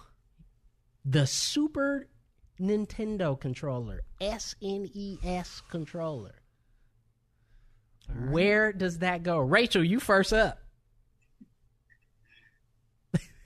[1.04, 2.08] The Super
[2.60, 6.34] Nintendo controller, SNES controller.
[8.28, 9.38] Where does that go?
[9.38, 10.58] Rachel, you first up.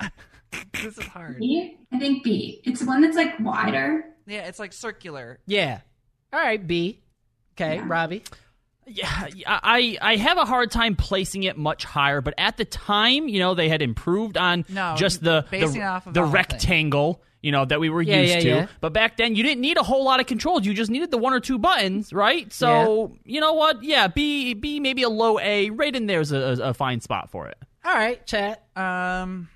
[0.73, 1.39] this is hard.
[1.39, 1.77] B?
[1.93, 2.61] I think B.
[2.65, 4.05] It's the one that's like wider.
[4.27, 5.39] Yeah, it's like circular.
[5.47, 5.81] Yeah.
[6.33, 7.01] All right, B.
[7.55, 7.85] Okay, Yeah.
[7.87, 8.23] Robbie.
[8.91, 13.29] Yeah, I I have a hard time placing it much higher, but at the time,
[13.29, 16.33] you know, they had improved on No, just the the, of the all things.
[16.33, 18.49] rectangle, you know, that we were Yeah, used yeah, to.
[18.49, 18.67] yeah.
[18.81, 20.65] But back then, you didn't need a whole lot of controls.
[20.65, 22.51] You just needed the one or two buttons, right?
[22.51, 23.83] So you know what?
[23.83, 25.69] Yeah, B B maybe a low A.
[25.69, 27.59] Right in there's a, a, a fine spot for it.
[27.85, 28.65] All right, chat.
[28.75, 29.51] Um,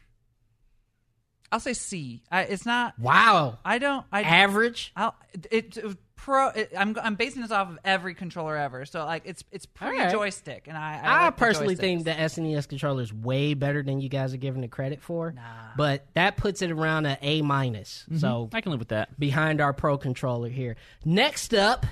[1.52, 2.22] I'll say C.
[2.30, 2.98] I, it's not.
[2.98, 3.58] Wow.
[3.64, 4.04] I don't.
[4.10, 4.92] I Average.
[4.96, 5.14] I'll,
[5.50, 6.48] it, it pro.
[6.48, 8.86] It, I'm I'm basing this off of every controller ever.
[8.86, 10.10] So like it's it's pre right.
[10.10, 11.78] joystick, and I I, I, like the personally joysticks.
[11.78, 15.34] think the SNES controller is way better than you guys are giving it credit for.
[15.76, 18.04] But that puts it around an A minus.
[18.08, 18.18] Mm-hmm.
[18.18, 19.18] So I can live with that.
[19.20, 20.76] behind our pro controller here.
[21.04, 21.84] Next up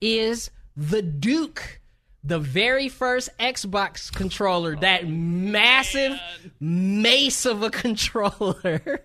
[0.00, 1.79] is the Duke,
[2.22, 6.18] the very first Xbox controller, that massive
[6.60, 9.04] mace of a controller.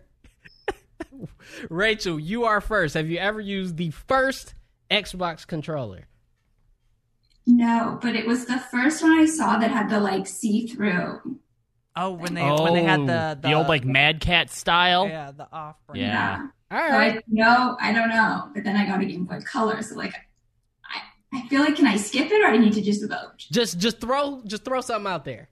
[1.69, 2.95] Rachel, you are first.
[2.95, 4.53] Have you ever used the first
[4.91, 6.07] Xbox controller?
[7.47, 11.39] No, but it was the first one I saw that had the like see through.
[11.95, 15.07] Oh, when they when they had oh, the the, old like Mad Cat style.
[15.07, 16.01] yeah the off brand.
[16.01, 16.47] Yeah.
[16.71, 17.17] All So right.
[17.17, 18.49] I no, I don't know.
[18.53, 20.13] But then I got a Game Boy Color, so like
[21.35, 23.45] I, I feel like can I skip it or I need to just vote?
[23.51, 25.49] Just just throw just throw something out there.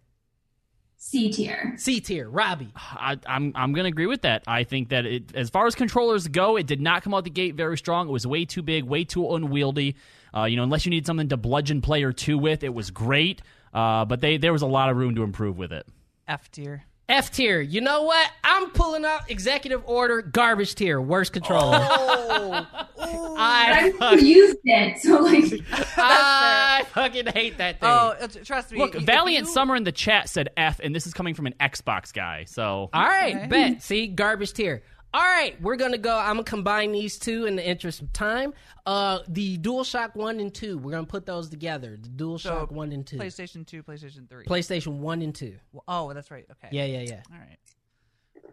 [0.97, 1.73] C tier.
[1.77, 2.71] C tier, Robbie.
[2.75, 4.43] I, I'm I'm gonna agree with that.
[4.47, 7.29] I think that it, as far as controllers go, it did not come out the
[7.29, 8.07] gate very strong.
[8.07, 9.95] It was way too big, way too unwieldy.
[10.33, 13.41] Uh, you know, unless you need something to bludgeon player two with, it was great.
[13.73, 15.85] Uh, but they there was a lot of room to improve with it.
[16.27, 16.85] F tier.
[17.13, 17.61] F tier.
[17.61, 18.27] You know what?
[18.43, 20.99] I'm pulling out executive order garbage tier.
[20.99, 21.77] Worst controller.
[21.79, 22.67] Oh.
[22.99, 25.43] I I used it, so like
[25.97, 27.89] I fucking hate that thing.
[27.89, 28.79] Oh, trust me.
[28.79, 31.53] Look, Valiant you- Summer in the chat said F, and this is coming from an
[31.59, 32.45] Xbox guy.
[32.45, 33.47] So All right, Okay.
[33.47, 33.83] bet.
[33.83, 34.81] See, garbage tier.
[35.15, 36.17] All right, we're gonna go.
[36.17, 38.51] I'm gonna combine these two in the interest of time.
[38.87, 40.79] Uh, the DualShock One and Two.
[40.79, 41.97] We're gonna put those together.
[42.01, 43.17] The DualShock So, One and Two.
[43.17, 44.43] PlayStation Two, PlayStation Three.
[44.45, 45.57] PlayStation One and Two.
[45.87, 46.45] oh, that's right.
[46.51, 46.69] Okay.
[46.71, 47.21] Yeah, yeah, yeah.
[47.31, 47.57] All right.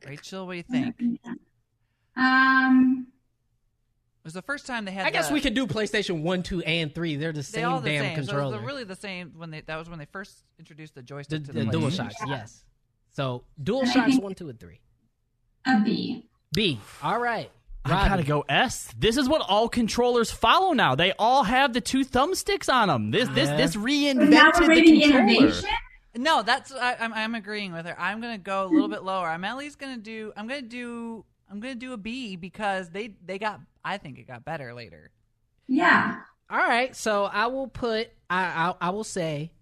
[0.07, 0.95] Rachel, what do you think?
[0.99, 1.39] It
[2.17, 3.07] um
[4.23, 5.07] was the first time they had.
[5.07, 7.17] I guess the- we could do PlayStation One, Two, and Three.
[7.17, 8.25] They're the same all the damn same.
[8.27, 9.63] So they're really the same when they.
[9.63, 12.11] That was when they first introduced the the joystick to the the, PlayStation.
[12.11, 12.65] DualShocks, yes.
[13.13, 14.81] So DualShocks One, Two, and Three.
[15.67, 16.27] a B.
[16.53, 16.81] B.
[17.03, 17.51] All right.
[17.85, 18.93] I gotta go S.
[18.99, 20.95] This is what all controllers follow now.
[20.95, 23.11] They all have the two thumbsticks on them.
[23.11, 25.53] This this this But reinvented the controller.
[26.17, 27.99] No, that's I, I'm I'm agreeing with her.
[27.99, 29.29] I'm gonna go a little bit lower.
[29.29, 30.33] I'm at least gonna do.
[30.37, 31.25] I'm gonna do.
[31.51, 33.61] I'm gonna do a B because they they got.
[33.85, 35.11] I think it got better later.
[35.69, 36.17] Yeah.
[36.51, 39.53] All right, so I will put I I, I will say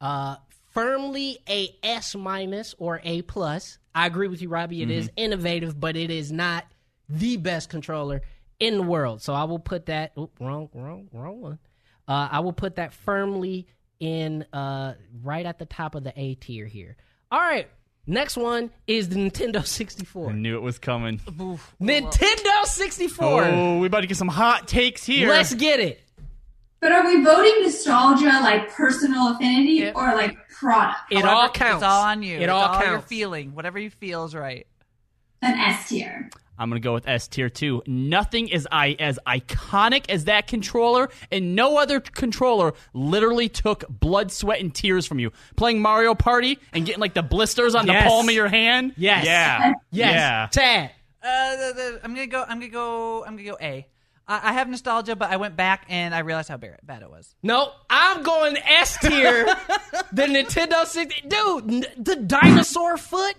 [0.00, 0.36] uh
[0.70, 3.78] firmly a S minus or A plus.
[3.94, 4.82] I agree with you, Robbie.
[4.82, 6.64] It is innovative, but it is not
[7.08, 8.22] the best controller
[8.58, 9.22] in the world.
[9.22, 11.58] So I will put that oop, wrong, wrong, wrong one.
[12.08, 13.66] Uh, I will put that firmly
[14.00, 16.96] in uh right at the top of the A tier here.
[17.30, 17.68] All right.
[18.04, 20.30] Next one is the Nintendo 64.
[20.30, 21.18] I knew it was coming.
[21.80, 23.44] Nintendo 64.
[23.44, 25.28] Oh, we about to get some hot takes here.
[25.28, 26.01] Let's get it.
[26.82, 30.98] But are we voting nostalgia like personal affinity It- or like product?
[31.10, 31.74] It However, all counts.
[31.76, 32.36] It's all on you.
[32.36, 33.06] It It's all You're counts.
[33.08, 34.66] feeling whatever you feel is right.
[35.40, 36.28] An S tier.
[36.58, 37.82] I'm gonna go with S tier two.
[37.86, 44.30] Nothing is I as iconic as that controller, and no other controller literally took blood,
[44.30, 45.32] sweat, and tears from you.
[45.56, 48.04] Playing Mario Party and getting like the blisters on Yes.
[48.04, 48.92] the palm of your hand.
[48.96, 49.24] Yes.
[49.24, 49.72] Yeah.
[49.92, 50.14] Yes.
[50.14, 50.48] Yeah.
[50.50, 50.90] Tad.
[51.22, 52.42] Uh, the, the, I'm gonna go.
[52.42, 53.24] I'm gonna go.
[53.24, 53.86] I'm gonna go A.
[54.28, 57.10] I, I have nostalgia, but I went back and I realized how bad, bad it
[57.10, 57.34] was.
[57.42, 59.44] No, I'm going S tier.
[60.12, 61.28] the Nintendo 60.
[61.28, 63.34] Dude, n- the dinosaur foot.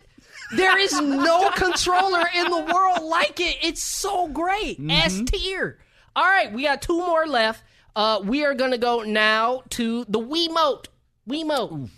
[0.56, 3.58] There is no controller in the world like it.
[3.63, 4.80] It's so great.
[4.89, 5.80] S tier.
[6.15, 7.63] All right, we got two more left.
[7.96, 10.86] Uh, we are going to go now to the Wiimote.
[11.30, 11.89] Wiimote.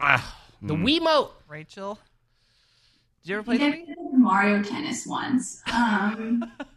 [0.00, 1.30] Ah, The Wiimote.
[1.48, 1.98] Rachel,
[3.22, 3.94] did you ever play I the Wii?
[4.14, 5.62] Mario Tennis once.
[5.72, 6.44] Um,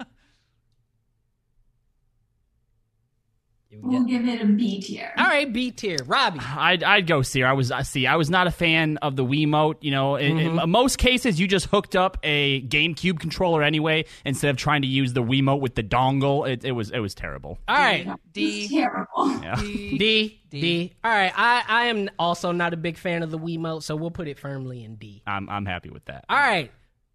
[3.82, 5.12] we'll give it a B tier.
[5.18, 5.98] All right, B tier.
[6.06, 6.40] Robbie.
[6.40, 7.44] I'd, I'd go see.
[7.44, 8.08] I was uh, I see.
[8.08, 9.78] I was not a fan of the Wiimote.
[9.82, 10.70] You know, in, in mm-hmm.
[10.70, 15.14] most cases, you just hooked up a GameCube controller anyway instead of trying to use
[15.14, 16.50] the Wiimote with the dongle.
[16.50, 17.60] It, it was it was terrible.
[17.68, 18.08] All right.
[18.08, 18.68] It's D.
[18.68, 19.40] terrible.
[19.60, 19.98] D.
[19.98, 20.42] D.
[20.50, 20.62] D.
[20.62, 20.94] D.
[21.04, 21.34] All right.
[21.36, 24.40] I, I am also not a big fan of the Wiimote, so we'll put it
[24.40, 25.22] firmly in D.
[25.28, 26.26] I'm I'm happy with that.
[26.30, 26.72] All right.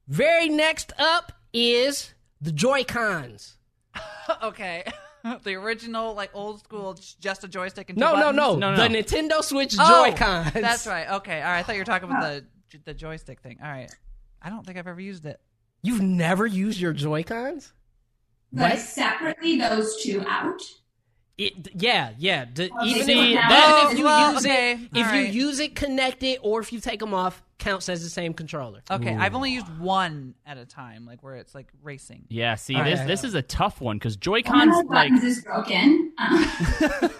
[0.09, 3.57] Very next up is the Joy Cons.
[4.42, 4.85] okay.
[5.44, 8.37] the original, like old school, just a joystick and two No, no, buttons?
[8.61, 8.98] no, No, The no.
[9.00, 10.52] Nintendo Switch Oh, Joy Cons.
[10.52, 11.09] That's right.
[11.11, 11.40] Okay.
[11.42, 11.59] All right.
[11.59, 12.44] I thought you were talking about the
[12.85, 13.59] the joystick thing.
[13.62, 13.90] All right.
[14.42, 15.40] I don't think I've ever used it.
[15.83, 17.72] You've never used your Joy Cons?
[18.52, 18.78] Like What?
[18.80, 20.61] separately, those two out.
[21.38, 22.44] It, yeah, yeah.
[22.44, 25.33] D- Oh, even, see, if, that- if you well, use okay, it, all if right.
[25.33, 28.81] you use it connected, or if you take them off, counts as the same controller.
[28.90, 32.25] Okay, I've only used one at a time, like where it's like racing.
[32.29, 33.29] Yeah, see, this yeah, this yeah.
[33.29, 36.12] is a tough one because One Joy-Cons like is broken.
[36.18, 37.11] Um,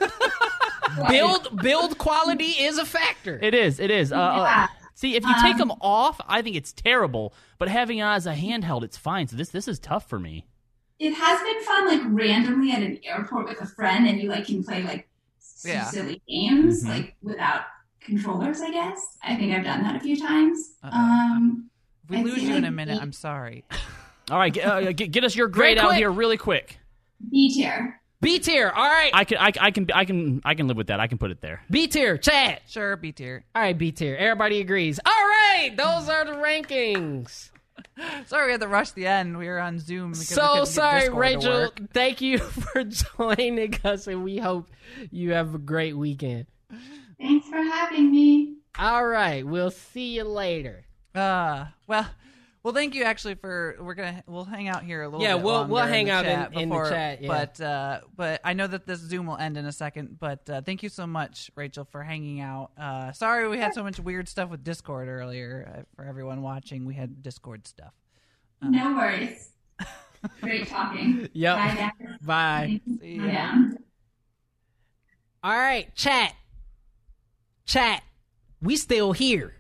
[1.09, 3.39] Build build quality is a factor.
[3.41, 4.11] it is, it is.
[4.13, 7.33] Uh, uh, see, if you take Um, them off, I think it's terrible.
[7.59, 9.29] But having it as a handheld, it's fine.
[9.29, 10.47] So this this is tough for me.
[10.99, 14.47] it has been fun, like randomly at an airport with a friend, and you like
[14.47, 15.09] can play like
[15.65, 15.85] Yeah.
[15.85, 16.89] silly games Mhm.
[16.89, 17.63] like without
[18.01, 18.61] controllers.
[18.61, 20.73] I guess I think I've done that a few times.
[20.83, 20.97] Uh-oh.
[20.99, 21.71] Um,
[22.05, 23.65] If we I'd lose say, you in a minute, eight- I'm sorry.
[24.31, 26.79] All right, get, uh, get, get us your grade out here really quick.
[27.31, 28.01] B tier.
[28.21, 28.69] B tier.
[28.69, 29.11] All right.
[29.15, 31.01] I can I, I can I can I can live with that.
[31.01, 31.63] I can put it there.
[31.71, 32.17] B tier.
[32.19, 32.63] Chat.
[32.69, 33.45] Sure, B tier.
[33.55, 34.15] All right, B tier.
[34.17, 35.01] Everybody agrees.
[35.05, 37.51] All right, those are the rankings.
[38.27, 39.37] Sorry, we had to rush the end.
[39.39, 40.11] We were on Zoom.
[40.13, 41.71] because So sorry, Rachel.
[41.95, 44.69] Thank you for joining us, and we hope
[45.11, 46.47] you have a great weekend.
[47.21, 48.55] Thanks for having me.
[48.79, 50.87] All right, we'll see you later.
[51.15, 52.07] Uh, well,
[52.63, 55.23] well, thank you actually for we're gonna we'll hang out here a little.
[55.23, 57.29] Yeah, bit we'll- we'll hang the out in- chat in the before- chat, yeah.
[57.29, 60.19] But uh, but I know that this Zoom will end in a second.
[60.21, 62.71] But uh, thank you so much, Rachel, for hanging out.
[62.79, 65.73] Uh, sorry we had so much weird stuff with Discord earlier.
[65.75, 67.93] Uh, for everyone watching, we had Discord stuff.
[68.63, 69.51] No worries.
[70.43, 71.29] Great talking.
[71.33, 71.57] Yep.
[71.57, 71.91] Bye.
[72.23, 72.81] Bye.
[73.01, 73.25] See ya.
[73.25, 73.69] Yeah.
[75.43, 76.35] All right, chat.
[77.71, 78.03] Chat.
[78.61, 79.55] We still here.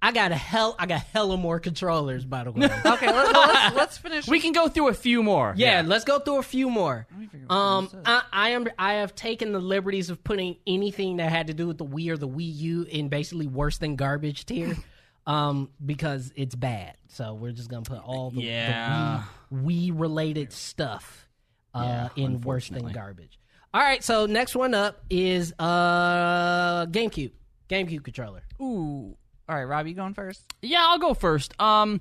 [0.00, 0.74] I got a hell.
[0.78, 2.68] I got hella more controllers, by the way.
[2.86, 4.26] Okay, let, us let's finish.
[4.28, 5.52] We can go through a few more.
[5.56, 7.06] Yeah, let's go through a few more.
[7.16, 8.02] me figure out what Um.
[8.04, 8.66] I, I am.
[8.78, 12.10] I have taken the liberties of putting anything that had to do with the Wii
[12.10, 14.76] or the Wii U in basically worse than garbage tier,
[15.26, 16.96] um, because it's bad.
[17.08, 19.22] So we're just gonna put all the, Yeah.
[19.50, 21.28] the Wii, Wii related stuff
[21.74, 23.38] uh, Yeah, in worse than garbage.
[23.74, 27.32] All right, so next one up is uh GameCube,
[27.70, 28.42] GameCube controller.
[28.60, 29.16] Ooh.
[29.48, 30.42] All right, Rob, you going first?
[30.60, 31.58] Yeah, I'll go first.
[31.60, 32.00] Um,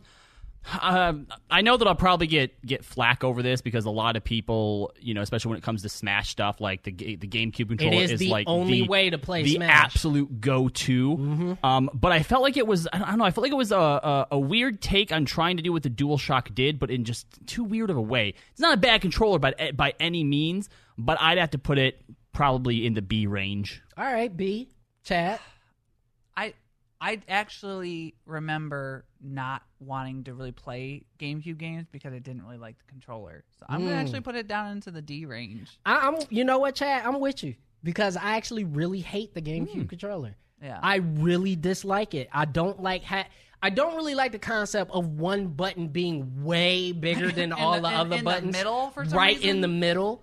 [0.80, 1.14] uh,
[1.50, 4.92] I know that I'll probably get get flack over this because a lot of people,
[5.00, 8.20] you know, especially when it comes to Smash stuff, like the the GameCube controller is
[8.20, 9.70] the like only the- way to play the Smash.
[9.70, 9.86] Mm-hmm.
[9.86, 11.58] absolute go to.
[11.64, 13.24] Um, but I felt like it was I don't know.
[13.26, 15.84] I felt like it was a, a a weird take on trying to do what
[15.84, 18.34] the DualShock did, but in just too weird of a way.
[18.52, 22.02] It's not a bad controller by by any means, but I'd have to put it
[22.34, 23.82] probably in the B range.
[23.98, 24.70] All right, B,
[25.04, 25.42] chat.
[26.38, 26.54] I
[27.00, 32.78] I actually remember not wanting to really play GameCube games because I didn't really like
[32.78, 33.44] the controller.
[33.60, 34.02] So I'm gonna Mm.
[34.02, 35.80] actually put it down into the D range.
[35.86, 36.16] I, I'm.
[36.30, 37.06] You know what, Chad?
[37.06, 40.36] I'm with you because I actually really hate the GameCube controller.
[40.62, 40.80] Yeah.
[40.82, 42.30] I really dislike it.
[42.32, 43.28] I don't like ha-
[43.64, 47.74] I don't really like the concept of one button being way bigger than In all
[47.74, 48.52] the- the, in- other in the buttons.
[48.54, 49.50] middle for some right reason?
[49.50, 50.22] in the middle.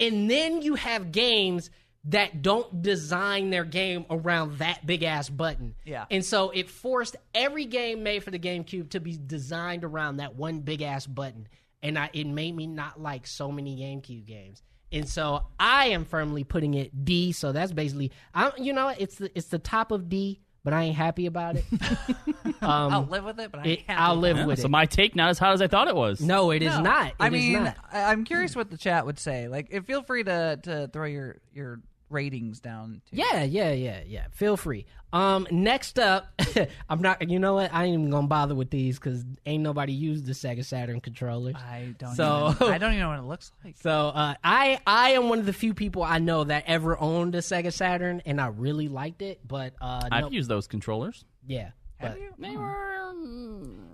[0.00, 1.70] And then you have games
[2.04, 5.74] that don't design their game around that big ass button.
[5.84, 6.06] Yeah.
[6.10, 10.34] And so it forced every game made for the GameCube to be designed around that
[10.34, 11.48] one big ass button.
[11.82, 14.62] And I, it made me not like so many GameCube games.
[14.90, 17.32] And so I am firmly putting it D.
[17.32, 20.82] So that's basically, I, you know, it's the it's the top of D, but I
[20.82, 21.64] ain't happy about it.
[22.60, 23.98] um, I'll live with it, but I it- can't.
[23.98, 24.62] I'll live with so it.
[24.64, 26.20] So my take not as hot as I thought it was.
[26.20, 26.82] no, it is No.
[26.82, 27.14] not.
[27.18, 27.76] I It is mean, not.
[27.90, 29.48] I- I'm curious what the chat would say.
[29.48, 33.02] Like, feel free to to throw your your ratings down.
[33.10, 33.16] Too.
[33.16, 34.26] Yeah, yeah, yeah, yeah.
[34.32, 34.86] Feel free.
[35.12, 36.28] Um, next up,
[36.88, 37.28] I'm not.
[37.28, 37.72] You know what?
[37.72, 41.54] I ain't even gonna bother with these because ain't nobody used the Sega Saturn controllers.
[41.56, 42.14] I don't.
[42.14, 43.76] So- even, I don't even know what it looks like.
[43.80, 47.34] So uh, I I am one of the few people I know that ever owned
[47.34, 49.40] a Sega Saturn, and I really liked it.
[49.46, 51.24] But uh, I've no, used those controllers.
[51.46, 52.18] yeah, but?
[52.38, 52.98] They were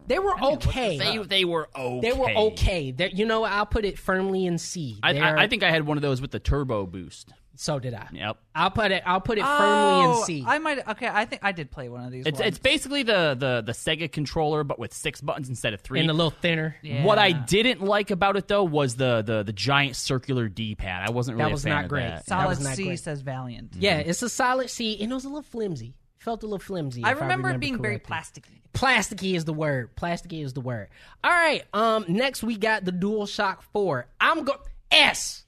[0.07, 0.98] they were look okay.
[0.98, 2.00] they, they were okay.
[2.00, 2.90] They were okay.
[2.90, 4.98] They're, you know, I'll put it firmly in C.
[5.03, 7.33] I, They're- I, I think I had one of those with the turbo boost.
[7.57, 7.79] So.
[7.79, 8.09] Did I?
[8.12, 8.37] Yep.
[8.55, 9.03] I'll put it.
[9.07, 10.45] I'll put it firmly in Oh, C.
[10.47, 10.87] I might.
[10.88, 12.27] Okay, I think I did play one of these.
[12.27, 12.48] It's once.
[12.48, 16.00] it's basically the, the the Sega controller, but with six buttons instead of three.
[16.00, 16.77] and a little thinner.
[17.02, 21.09] What I didn't like about it though was the the, the giant circular D pad.
[21.09, 21.44] I wasn't really.
[21.44, 22.02] That really was a fan not of great.
[22.02, 22.27] that.
[22.27, 23.00] That Solid was not C great.
[23.00, 23.75] says Valiant.
[23.79, 25.94] Yeah, it's a solid C, and it was a little flimsy.
[26.19, 27.05] Felt a little flimsy.
[27.05, 28.40] I if remember, remember it being very correctly.
[28.42, 28.61] plasticky.
[28.73, 29.94] Plasticky is the word.
[29.94, 30.88] Plasticky is the word.
[31.23, 31.63] All right.
[31.75, 32.07] Um.
[32.09, 34.07] Next, we got the DualShock Four.
[34.21, 34.55] I'm go
[34.90, 35.44] S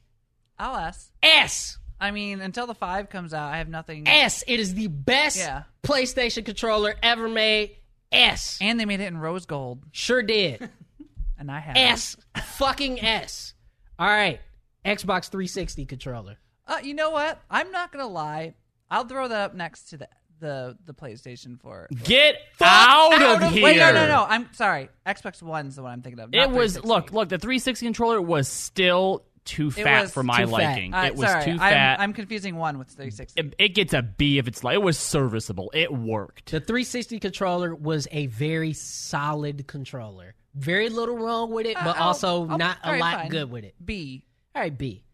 [0.59, 1.11] I'll ask.
[1.23, 4.07] S I mean, until the five comes out, I have nothing.
[4.07, 4.45] S.
[4.47, 5.63] It is the best Yeah.
[5.83, 7.77] PlayStation controller ever made.
[8.13, 8.59] S.
[8.61, 10.69] And they made it in rose gold, Sure did.
[11.39, 12.17] and I have S.
[12.57, 13.55] Fucking S.
[13.99, 14.41] All right.
[14.85, 16.37] Xbox 360 controller.
[16.69, 17.41] Uh, you know what?
[17.51, 18.55] I'm not gonna lie.
[18.91, 21.89] I'll throw that up next to the the the PlayStation 4.
[22.05, 23.65] Get out, Out of here!
[23.65, 24.25] Wait, no, no, no.
[24.29, 24.89] I'm sorry.
[25.07, 26.31] Xbox One's the one I'm thinking of.
[26.33, 26.89] not It was 360.
[26.89, 27.29] look, look.
[27.31, 30.53] The 360 controller was still too fat for my too fat.
[30.53, 30.93] liking.
[30.95, 32.01] Uh, it was sorry, too I'm, fat.
[32.01, 33.41] I'm confusing one with 360.
[33.41, 35.71] it, it gets a B if it's like it was serviceable.
[35.73, 36.51] It worked.
[36.51, 40.35] The 360 controller was a very solid controller.
[40.55, 43.15] Very little wrong with it, but Uh, I'll- also I'll- not a all right, lot
[43.21, 43.29] fine.
[43.31, 43.75] good with it.
[43.83, 44.25] B.
[44.55, 45.05] All right, B.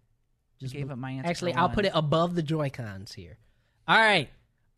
[0.60, 1.28] Just Gave up my answer.
[1.28, 1.74] Actually, I'll one.
[1.74, 3.36] put it above the Joy Cons here.
[3.88, 4.28] All right,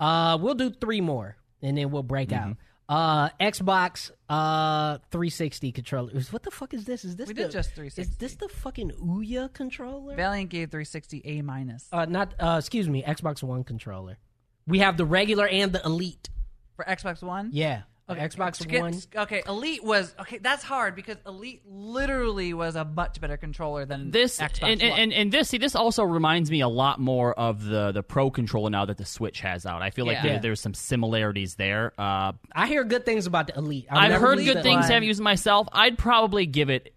[0.00, 2.50] uh, we'll do three more, and then we'll break Mm-hmm.
[2.52, 2.56] out.
[2.86, 6.12] Uh, Xbox uh 360 controller.
[6.30, 7.04] What the fuck is this?
[7.04, 10.14] Is this We the, did just Is this the fucking Ouya controller?
[10.16, 14.18] Valiant gave 360 A minus Uh, not uh, excuse me, Xbox One controller.
[14.66, 16.28] We have the regular and the Elite.
[16.76, 17.50] for Xbox One.
[17.52, 18.94] Yeah, Okay, Xbox skip- One.
[19.16, 20.36] Okay, Elite was okay.
[20.36, 24.90] That's hard because Elite literally was a much better controller than This Xbox and, One.
[24.90, 28.02] and, and, and this see this also reminds me a lot more of the the
[28.02, 29.80] Pro controller now that the Switch has out.
[29.80, 30.22] I feel like Yeah.
[30.22, 30.38] there, Yeah.
[30.40, 31.94] there's some similarities there.
[31.96, 33.86] Uh, I hear good things about the Elite.
[33.90, 34.80] I've I've never heard used good the things.
[34.84, 34.90] Elite.
[34.92, 35.68] Haven't used it myself.
[35.72, 36.94] I'd probably give it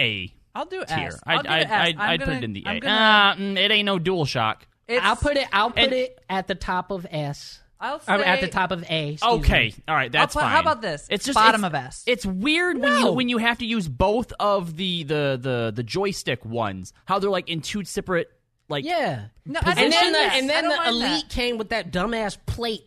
[0.00, 1.08] A I'll do tier.
[1.08, 1.20] S.
[1.26, 1.70] I'll I'd, give I'd, it S.
[1.70, 2.80] I'd, I'm I'd put gonna- it in the I'm A.
[2.80, 4.66] gonna- Ah, mm, it ain't no Dual Shock.
[4.88, 5.46] it's- I'll put it.
[5.52, 7.60] I'll put And- it at the top of S.
[7.80, 9.18] I'll Or at the top of A.
[9.22, 9.74] Okay, me.
[9.86, 10.50] all right, that's put- fine.
[10.52, 11.06] how about this?
[11.10, 12.04] It's just Bottom it's- of S.
[12.06, 15.82] It's weird when you when you have to use both of the the the the
[15.82, 16.92] joystick ones.
[17.04, 18.30] How they're like in two separate
[18.68, 19.26] like Yeah.
[19.44, 21.28] No, and then the and then the Elite that.
[21.28, 22.86] came with that dumbass plate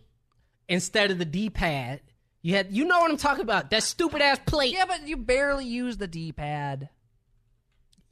[0.67, 2.01] instead of the D pad.
[2.41, 3.69] You had you know what I'm talking about?
[3.69, 4.73] That stupid ass plate.
[4.73, 6.89] Yeah, but you barely use the D-pad.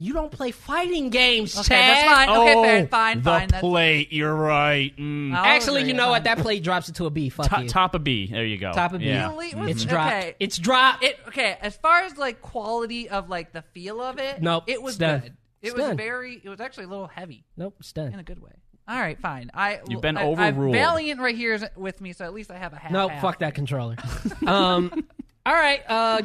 [0.00, 1.96] You don't play fighting games, Okay, Chad.
[1.96, 2.28] that's fine.
[2.28, 3.48] Okay, oh, fair, fine, the fine.
[3.48, 4.12] That's, plate.
[4.12, 4.96] You're right.
[4.96, 5.34] Mm.
[5.34, 6.22] Actually, agree, you know what?
[6.24, 7.30] That plate drops it to a B.
[7.30, 7.68] Fuck Top, you.
[7.68, 8.28] top of B.
[8.30, 8.72] There you go.
[8.72, 9.06] Top of B.
[9.06, 9.32] Yeah.
[9.32, 10.12] Elite was It's dropped.
[10.14, 10.34] okay.
[10.38, 11.02] It's dropped.
[11.02, 11.58] It okay.
[11.60, 14.98] As far as like quality of like the feel of it, Nope, it was it's
[15.00, 15.20] done.
[15.20, 15.36] good.
[15.62, 15.96] It It's was done.
[15.96, 16.40] very.
[16.44, 18.52] It was actually a little heavy nope, it's done in a good way.
[18.86, 19.50] All right, fine.
[19.52, 20.76] I You've been I, I- overruled.
[20.76, 22.92] Valiant right here is with me, so at least I have a half.
[22.92, 23.20] Nope, half.
[23.20, 23.96] fuck that controller.
[24.46, 24.92] um,
[25.44, 25.82] all right.
[25.88, 26.22] Uh,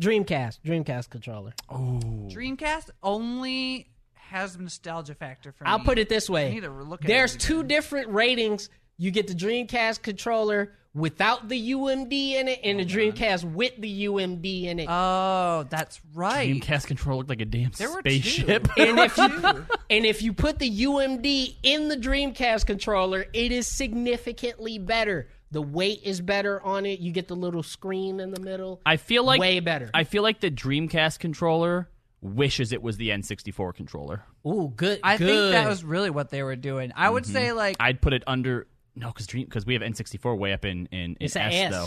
[0.00, 0.58] Dreamcast.
[0.64, 1.52] Dreamcast controller.
[1.68, 5.70] Oh, Dreamcast only has nostalgia factor for me.
[5.70, 6.54] I'll put it this I way.
[6.54, 7.68] need to look at There's it two again.
[7.68, 8.68] different ratings.
[8.96, 14.06] You get the Dreamcast controller without the UMD in it, and the Dreamcast with the
[14.06, 14.86] UMD in it.
[14.88, 16.48] Oh, that's right.
[16.60, 18.68] Dreamcast controller looked like a damn There were spaceship.
[18.76, 18.82] two.
[18.82, 23.66] and if you and if you put the UMD in the Dreamcast controller, it is
[23.66, 25.28] significantly better.
[25.54, 26.98] The weight is better on it.
[26.98, 28.80] You get the little screen in the middle.
[28.84, 29.88] I feel like way better.
[29.94, 31.88] I feel like the Dreamcast controller
[32.20, 34.24] wishes it was the N64 controller.
[34.44, 34.98] Ooh, good.
[35.04, 36.92] I think that was really what they were doing.
[36.96, 37.32] I would mm-hmm.
[37.32, 40.64] say like I'd put it under no, because Dream because we have N64 way up
[40.64, 41.70] in in, in It's a S, S.
[41.70, 41.86] though.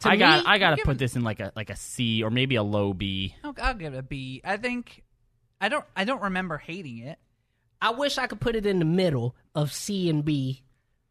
[0.00, 2.30] To I got I gotta put it- this in like a like a C or
[2.30, 3.34] maybe a low B.
[3.42, 4.40] I'll, I'll give it a B.
[4.44, 5.02] I think
[5.60, 7.18] I don't I don't remember hating it.
[7.82, 10.62] I wish I could put it in the middle of C and B,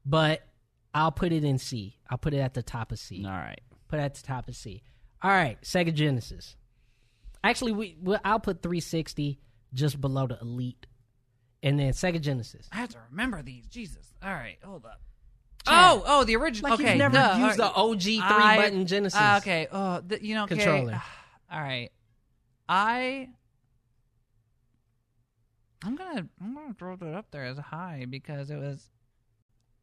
[0.05, 0.47] but
[0.93, 1.97] I'll put it in C.
[2.09, 3.23] I'll put it at the top of C.
[3.25, 3.61] All right.
[3.87, 4.83] Put it at the top of C.
[5.23, 6.57] All right, Sega Genesis.
[7.43, 9.39] Actually, we well, I'll put 360
[9.73, 10.85] just below the Elite,
[11.61, 12.67] and then Sega Genesis.
[12.73, 13.65] I have to remember these.
[13.67, 14.13] Jesus.
[14.21, 14.99] All right, hold up.
[15.65, 16.71] Chad, oh, oh, the original.
[16.71, 18.21] Like okay, you've never duh, used all the right.
[18.21, 19.19] OG I- three button Genesis.
[19.21, 19.67] Ah, okay.
[19.71, 20.55] Oh, the, you know, okay.
[20.55, 21.01] Controller.
[21.51, 21.89] All right.
[22.67, 23.29] I.
[25.85, 28.89] I'm gonna I'm gonna throw it up there as high because it was,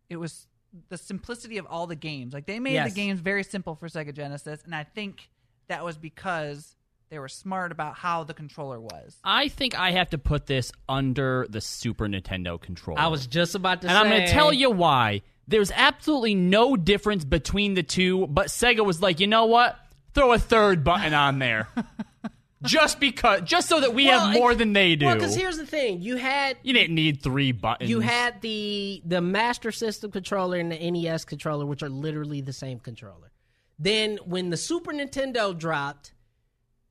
[0.08, 0.48] it was
[0.88, 2.32] the simplicity of all the games.
[2.32, 2.90] Like they made Yes.
[2.90, 5.28] the games very simple for Sega Genesis, and I think
[5.68, 6.76] that was because
[7.10, 9.16] they were smart about how the controller was.
[9.24, 13.00] I think I have to put this under the Super Nintendo controller.
[13.00, 14.00] I was just about to and say.
[14.00, 15.22] I'm going to tell you why.
[15.48, 19.76] There's absolutely no difference between the two, but Sega was like, you know what?
[20.14, 21.68] Throw a third button on there.
[22.64, 25.06] just because, just so that we Well, have more than they do.
[25.06, 27.88] Well, because here's the thing: you had you didn't need three buttons.
[27.88, 32.52] you had the the Master System controller and the NES controller, which are literally the
[32.52, 33.32] same controller.
[33.78, 36.12] Then when the Super Nintendo dropped,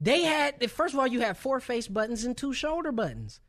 [0.02, 3.40] they had first of all you had four face buttons and two shoulder buttons.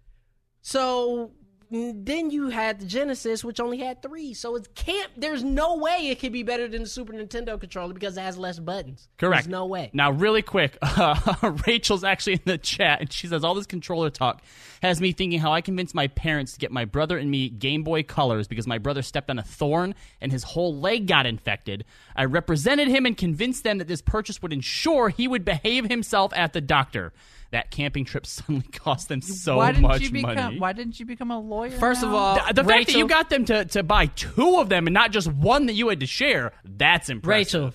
[0.61, 1.33] So
[1.71, 4.35] then you had the Genesis, which only had three.
[4.35, 5.09] So it can't.
[5.16, 8.37] There's no way it could be better than the Super Nintendo controller because it has
[8.37, 9.09] less buttons.
[9.18, 9.45] Correct.
[9.45, 9.91] There's no way.
[9.93, 14.11] Now, really quick, uh, Rachel's actually in the chat, and she says all this controller
[14.11, 14.43] talk
[14.83, 17.85] has me thinking how I convinced my parents to get my brother and me Game
[17.85, 21.85] Boy Colors because my brother stepped on a thorn and his whole leg got infected.
[22.16, 26.33] I represented him and convinced them that this purchase would ensure he would behave himself
[26.35, 27.12] at the doctor.
[27.53, 30.35] That camping trip suddenly cost them so why didn't much you become?
[30.35, 30.59] money.
[30.59, 31.71] Why didn't you become a lawyer?
[31.71, 34.69] First of all, the the fact that you got them to, to buy two of
[34.69, 37.63] them and not just one that you had to share, that's impressive.
[37.65, 37.75] Rachel,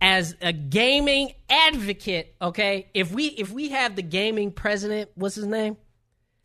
[0.00, 5.46] as a gaming advocate, okay, if we if we have the gaming president, what's his
[5.46, 5.76] name?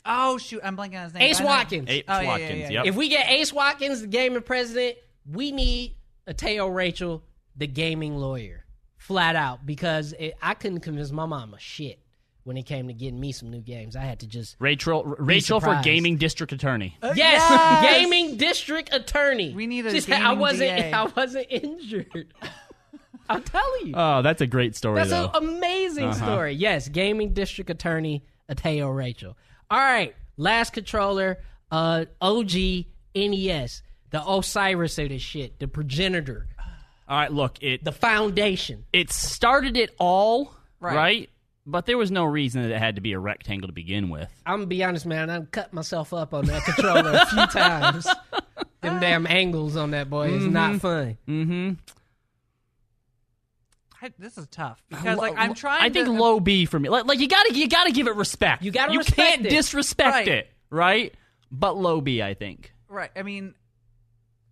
[0.05, 1.23] Oh shoot, I'm blanking on his name.
[1.23, 1.89] Ace Watkins.
[1.89, 2.85] Ace Oh, yeah, yeah, Watkins, yeah, yep.
[2.85, 4.97] If we get Ace Watkins, the gaming president,
[5.29, 5.95] we need
[6.27, 7.23] Ateyo Rachel,
[7.55, 8.65] the gaming lawyer,
[8.97, 12.00] flat out, because it, I couldn't convince my mama shit
[12.43, 13.95] when it came to getting me some new games.
[13.95, 16.97] I had to just Rachel, Rachel for gaming district attorney.
[17.03, 17.83] yes, yes!
[17.83, 19.53] gaming district attorney.
[19.53, 20.75] We need a Just- gaming I wasn't.
[20.77, 20.91] DA.
[20.93, 22.33] I wasn't injured.
[23.29, 23.93] I'm telling you.
[23.95, 25.29] Oh, that's a great story, That's though.
[25.33, 26.25] an amazing Uh-huh.
[26.25, 26.53] story.
[26.53, 29.37] Yes, gaming district attorney Ateyo Rachel.
[29.69, 31.39] All right, last controller,
[31.71, 36.47] uh, OG NES, the Osiris of this shit, the progenitor,
[37.07, 38.83] All right, look, it the foundation.
[38.91, 40.95] it started it all, Right.
[40.95, 41.29] right?
[41.65, 44.29] But there was no reason that it had to be a rectangle to begin with.
[44.45, 45.29] I'm gonna be honest, man.
[45.29, 48.07] I've cut myself up on that controller a few times.
[48.81, 51.17] Them damn angles on that boy is not fun.
[51.27, 51.71] Mm-hmm.
[54.03, 55.83] I, this is tough because like I'm trying.
[55.83, 56.89] I think to, low B for me.
[56.89, 58.63] Like, like you gotta you gotta give it respect.
[58.63, 59.49] You gotta you respect can't it.
[59.49, 60.27] disrespect Right.
[60.27, 61.13] it, right?
[61.51, 62.73] But low B, I think.
[62.87, 63.11] Right.
[63.15, 63.53] I mean,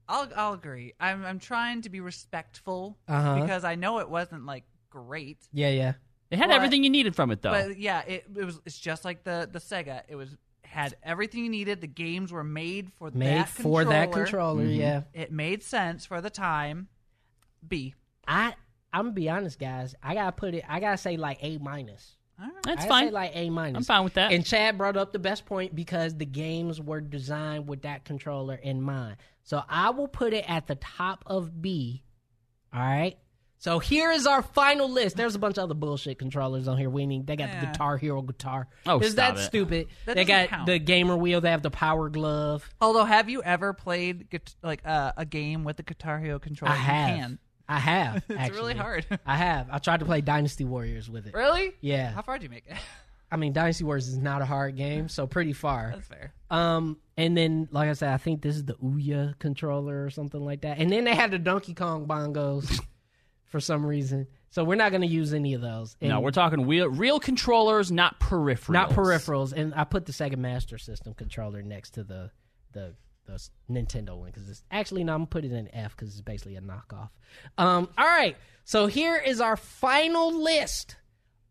[0.07, 0.93] I'll I'll agree.
[0.99, 3.41] I'm I'm trying to be respectful Uh-huh.
[3.41, 5.93] because I know it wasn't like great, Yeah, yeah.
[6.31, 7.51] It had But- everything you needed from it, though.
[7.51, 8.59] but yeah, it, it was.
[8.65, 10.01] It's just like the the Sega.
[10.07, 11.81] It was had everything you needed.
[11.81, 14.25] The games were made for Made that for that controller.
[14.25, 14.63] controller.
[14.65, 14.79] Mm-hmm.
[14.79, 15.01] Yeah.
[15.13, 16.87] It made sense for the time.
[17.67, 17.95] B.
[18.27, 18.53] I
[18.93, 19.95] I'm gonna be honest, guys.
[20.03, 20.63] I gotta put it.
[20.69, 22.15] I gotta say like A minus.
[22.39, 22.53] All right.
[22.63, 23.07] That's I fine.
[23.07, 23.77] Say like A minus.
[23.77, 24.31] I'm fine with that.
[24.31, 28.55] And Chad brought up the best point because the games were designed with that controller
[28.55, 29.17] in mind.
[29.43, 32.03] So I will put it at the top of B.
[32.71, 33.17] All right.
[33.61, 35.17] So here is our final list.
[35.17, 36.89] There's a bunch of other bullshit controllers on here.
[36.89, 37.27] We need.
[37.27, 38.69] They got the Guitar Hero guitar.
[38.85, 39.45] Oh, is stop that it.
[39.45, 39.87] stupid?
[40.05, 40.65] That they got count.
[40.65, 41.41] the gamer wheel.
[41.41, 42.67] They have the power glove.
[42.79, 44.27] Although, have you ever played
[44.63, 46.71] like uh, a game with the Guitar Hero controller?
[46.73, 47.09] I have.
[47.17, 47.39] You can.
[47.67, 48.15] I have.
[48.29, 48.57] It's actually.
[48.57, 49.19] really hard.
[49.25, 49.67] I have.
[49.69, 51.33] I tried to play Dynasty Warriors with it.
[51.33, 51.73] really?
[51.81, 52.11] Yeah.
[52.13, 52.77] How far did you make it?
[53.31, 55.91] I mean, Dynasty Warriors is not a hard game, so pretty far.
[55.93, 56.33] That's fair.
[56.49, 60.39] Um, and then, like I said, I think this is the Ouya controller or something
[60.43, 60.79] like that.
[60.79, 62.79] And then they had the Donkey Kong bongos
[63.49, 64.27] for some reason.
[64.51, 65.95] So we're not going to use any of those.
[66.01, 68.69] And no, we're talking real, real controllers, not peripherals.
[68.69, 69.53] not peripherals.
[69.53, 72.31] And I put the Sega Master System controller next to the
[72.71, 72.93] the,
[73.25, 73.39] the
[73.69, 75.13] Nintendo one because it's actually no.
[75.13, 77.09] I'm gonna put it in F because it's basically a knockoff.
[77.57, 80.95] Um, all right, so here is our final list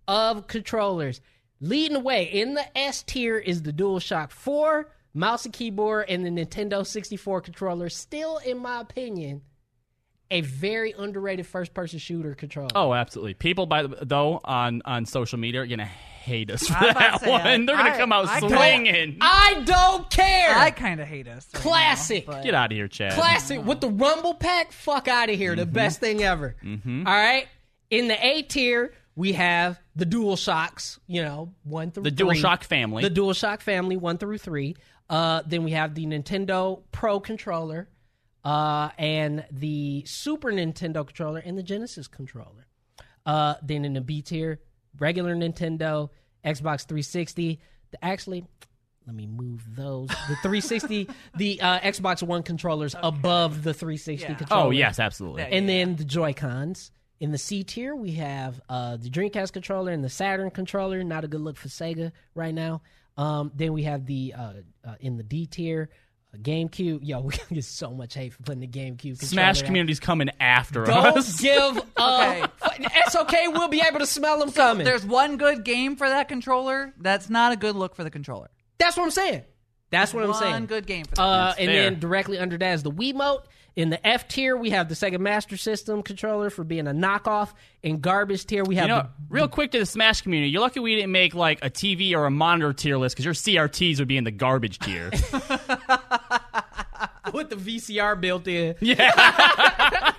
[0.06, 1.20] of controllers.
[1.60, 6.24] Leading the way in the S tier is the DualShock 4, mouse and keyboard, and
[6.24, 7.88] the Nintendo 64 controller.
[7.88, 9.42] Still, in my opinion,
[10.30, 12.68] a very underrated first-person shooter controller.
[12.74, 13.34] Oh, absolutely.
[13.34, 16.90] People, by the though, on on social media are gonna hate us for I was
[16.90, 17.66] about that to say, one.
[17.66, 19.16] They're gonna I- come out I don't- swinging.
[19.20, 20.54] I don't care.
[20.56, 21.48] I kind of hate us.
[21.54, 22.28] right Classic.
[22.28, 23.14] now, Get out of here, Chad.
[23.14, 24.72] Classic with the Rumble Pack.
[24.72, 25.56] Fuck out of here.
[25.56, 26.54] The best thing ever.
[26.64, 27.46] All right.
[27.90, 31.00] In the A tier, we have the Dual Shocks.
[31.06, 33.02] You know, one through The Dual Shock family.
[33.02, 34.76] The DualShock family, one through three.
[35.08, 37.88] Uh, then we have the Nintendo Pro controller,
[38.48, 42.66] uh, and the Super Nintendo controller, and the Genesis controller.
[43.26, 44.58] Uh, then in the B tier,
[44.98, 46.08] regular Nintendo,
[46.44, 47.60] Xbox 360.
[47.90, 48.44] The, actually,
[49.06, 50.08] let me move those.
[50.08, 54.34] The 360, the uh, Xbox One controllers above the 360 Yeah.
[54.38, 54.62] controller.
[54.66, 55.42] oh yes, absolutely.
[55.42, 55.48] Yeah.
[55.48, 56.90] And then the Joy Cons.
[57.20, 61.02] In the C tier, we have uh, the Dreamcast controller and the Saturn controller.
[61.02, 62.80] Not a good look for Sega right now.
[63.16, 64.52] Um, then we have the uh,
[64.86, 65.90] uh, in the D tier,
[66.36, 67.00] GameCube.
[67.02, 69.16] Yo, we get so much hate for putting the GameCube.
[69.16, 69.64] Smash controller out.
[69.64, 71.40] community's coming after Don't us.
[71.40, 72.52] give up.
[72.78, 73.48] It's okay.
[73.48, 74.84] We'll be able to smell them coming.
[74.84, 76.92] There's one good game for that controller.
[76.98, 78.48] That's not a good look for the controller.
[78.78, 79.42] That's what I'm saying.
[79.90, 80.52] That's what I'm saying.
[80.52, 80.66] one saying.
[80.66, 81.22] good game for that.
[81.22, 81.82] Uh, and fair.
[81.84, 83.44] then directly under that is the Wiimote.
[83.78, 87.52] In the F tier, we have the Sega Master System controller for being a knockoff.
[87.80, 90.60] In garbage tier, we have You know, the real quick to the Smash community, you're
[90.60, 94.00] lucky we didn't make like a TV or a monitor tier list because your CRTs
[94.00, 95.10] would be in the garbage tier.
[97.32, 98.74] with the VCR built in.
[98.80, 100.12] yeah.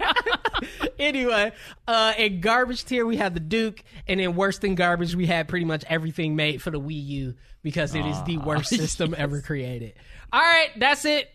[0.97, 1.51] anyway,
[1.85, 5.49] uh, in garbage tier we have the Duke, and in worse than garbage we had
[5.49, 9.41] pretty much everything made for the Wii U because it is the worst system ever
[9.41, 9.95] created.
[10.31, 11.29] All right, that's it.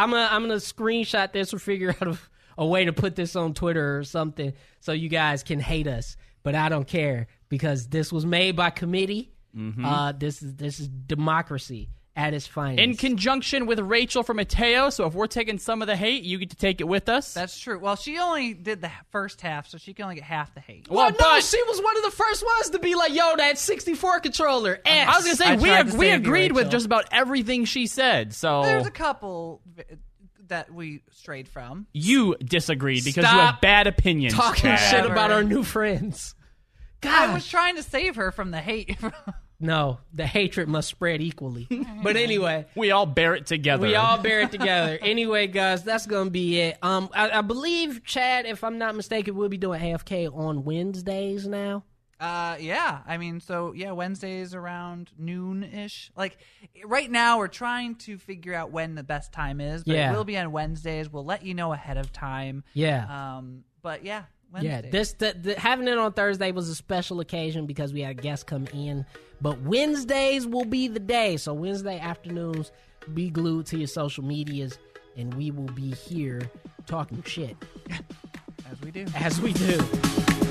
[0.00, 2.18] I'm gonna I'm gonna screenshot this or figure out a,
[2.58, 6.16] a way to put this on Twitter or something so you guys can hate us,
[6.42, 9.32] but I don't care because this was made by committee.
[9.84, 12.82] Uh, this is this is democracy at its finest.
[12.82, 16.38] In conjunction with Rachel from Ateyo, so if we're taking some of the hate, you
[16.38, 17.32] get to take it with us.
[17.34, 17.78] That's true.
[17.78, 20.88] Well, she only did the first half, so she can only get half the hate.
[20.90, 23.58] Well, no, but- she was one of the first ones to be like, "Yo, that
[23.58, 25.10] 64 controller." X.
[25.10, 27.06] I was gonna say I we ag- to we save you, agreed with just about
[27.12, 28.34] everything she said.
[28.34, 29.62] So There's a couple
[30.48, 31.86] that we strayed from.
[31.92, 34.34] you disagreed because you have bad opinions.
[34.34, 34.78] talking Chad.
[34.90, 36.34] shit about our new friends.
[37.02, 38.98] I God, was trying to save her from the hate.
[39.60, 41.68] No, the hatred must spread equally.
[42.02, 43.86] but anyway, We all bear it together.
[43.86, 44.98] we all bear it together.
[45.02, 46.78] anyway, guys, that's gonna be it.
[46.82, 51.46] Um, I, I believe Chad, if I'm not mistaken, we'll be doing AFK on Wednesdays
[51.46, 51.84] now.
[52.18, 53.00] Uh, yeah.
[53.06, 56.10] I mean, so yeah, Wednesdays around noon ish.
[56.16, 56.36] Like
[56.84, 59.84] right now, we're trying to figure out when the best time is.
[59.84, 60.12] But Yeah.
[60.12, 61.10] it will be on Wednesdays.
[61.10, 62.62] We'll let you know ahead of time.
[62.74, 63.36] Yeah.
[63.38, 64.24] Um, but yeah,
[64.60, 68.20] Yeah, this the, the, having it on Thursday was a special occasion because we had
[68.20, 69.06] guests come in.
[69.40, 71.36] But Wednesdays will be the day.
[71.36, 72.72] So Wednesday afternoons,
[73.14, 74.78] be glued to your social medias,
[75.16, 76.50] and we will be here
[76.86, 77.56] talking shit
[78.70, 79.06] as we do.
[79.14, 80.49] as we do.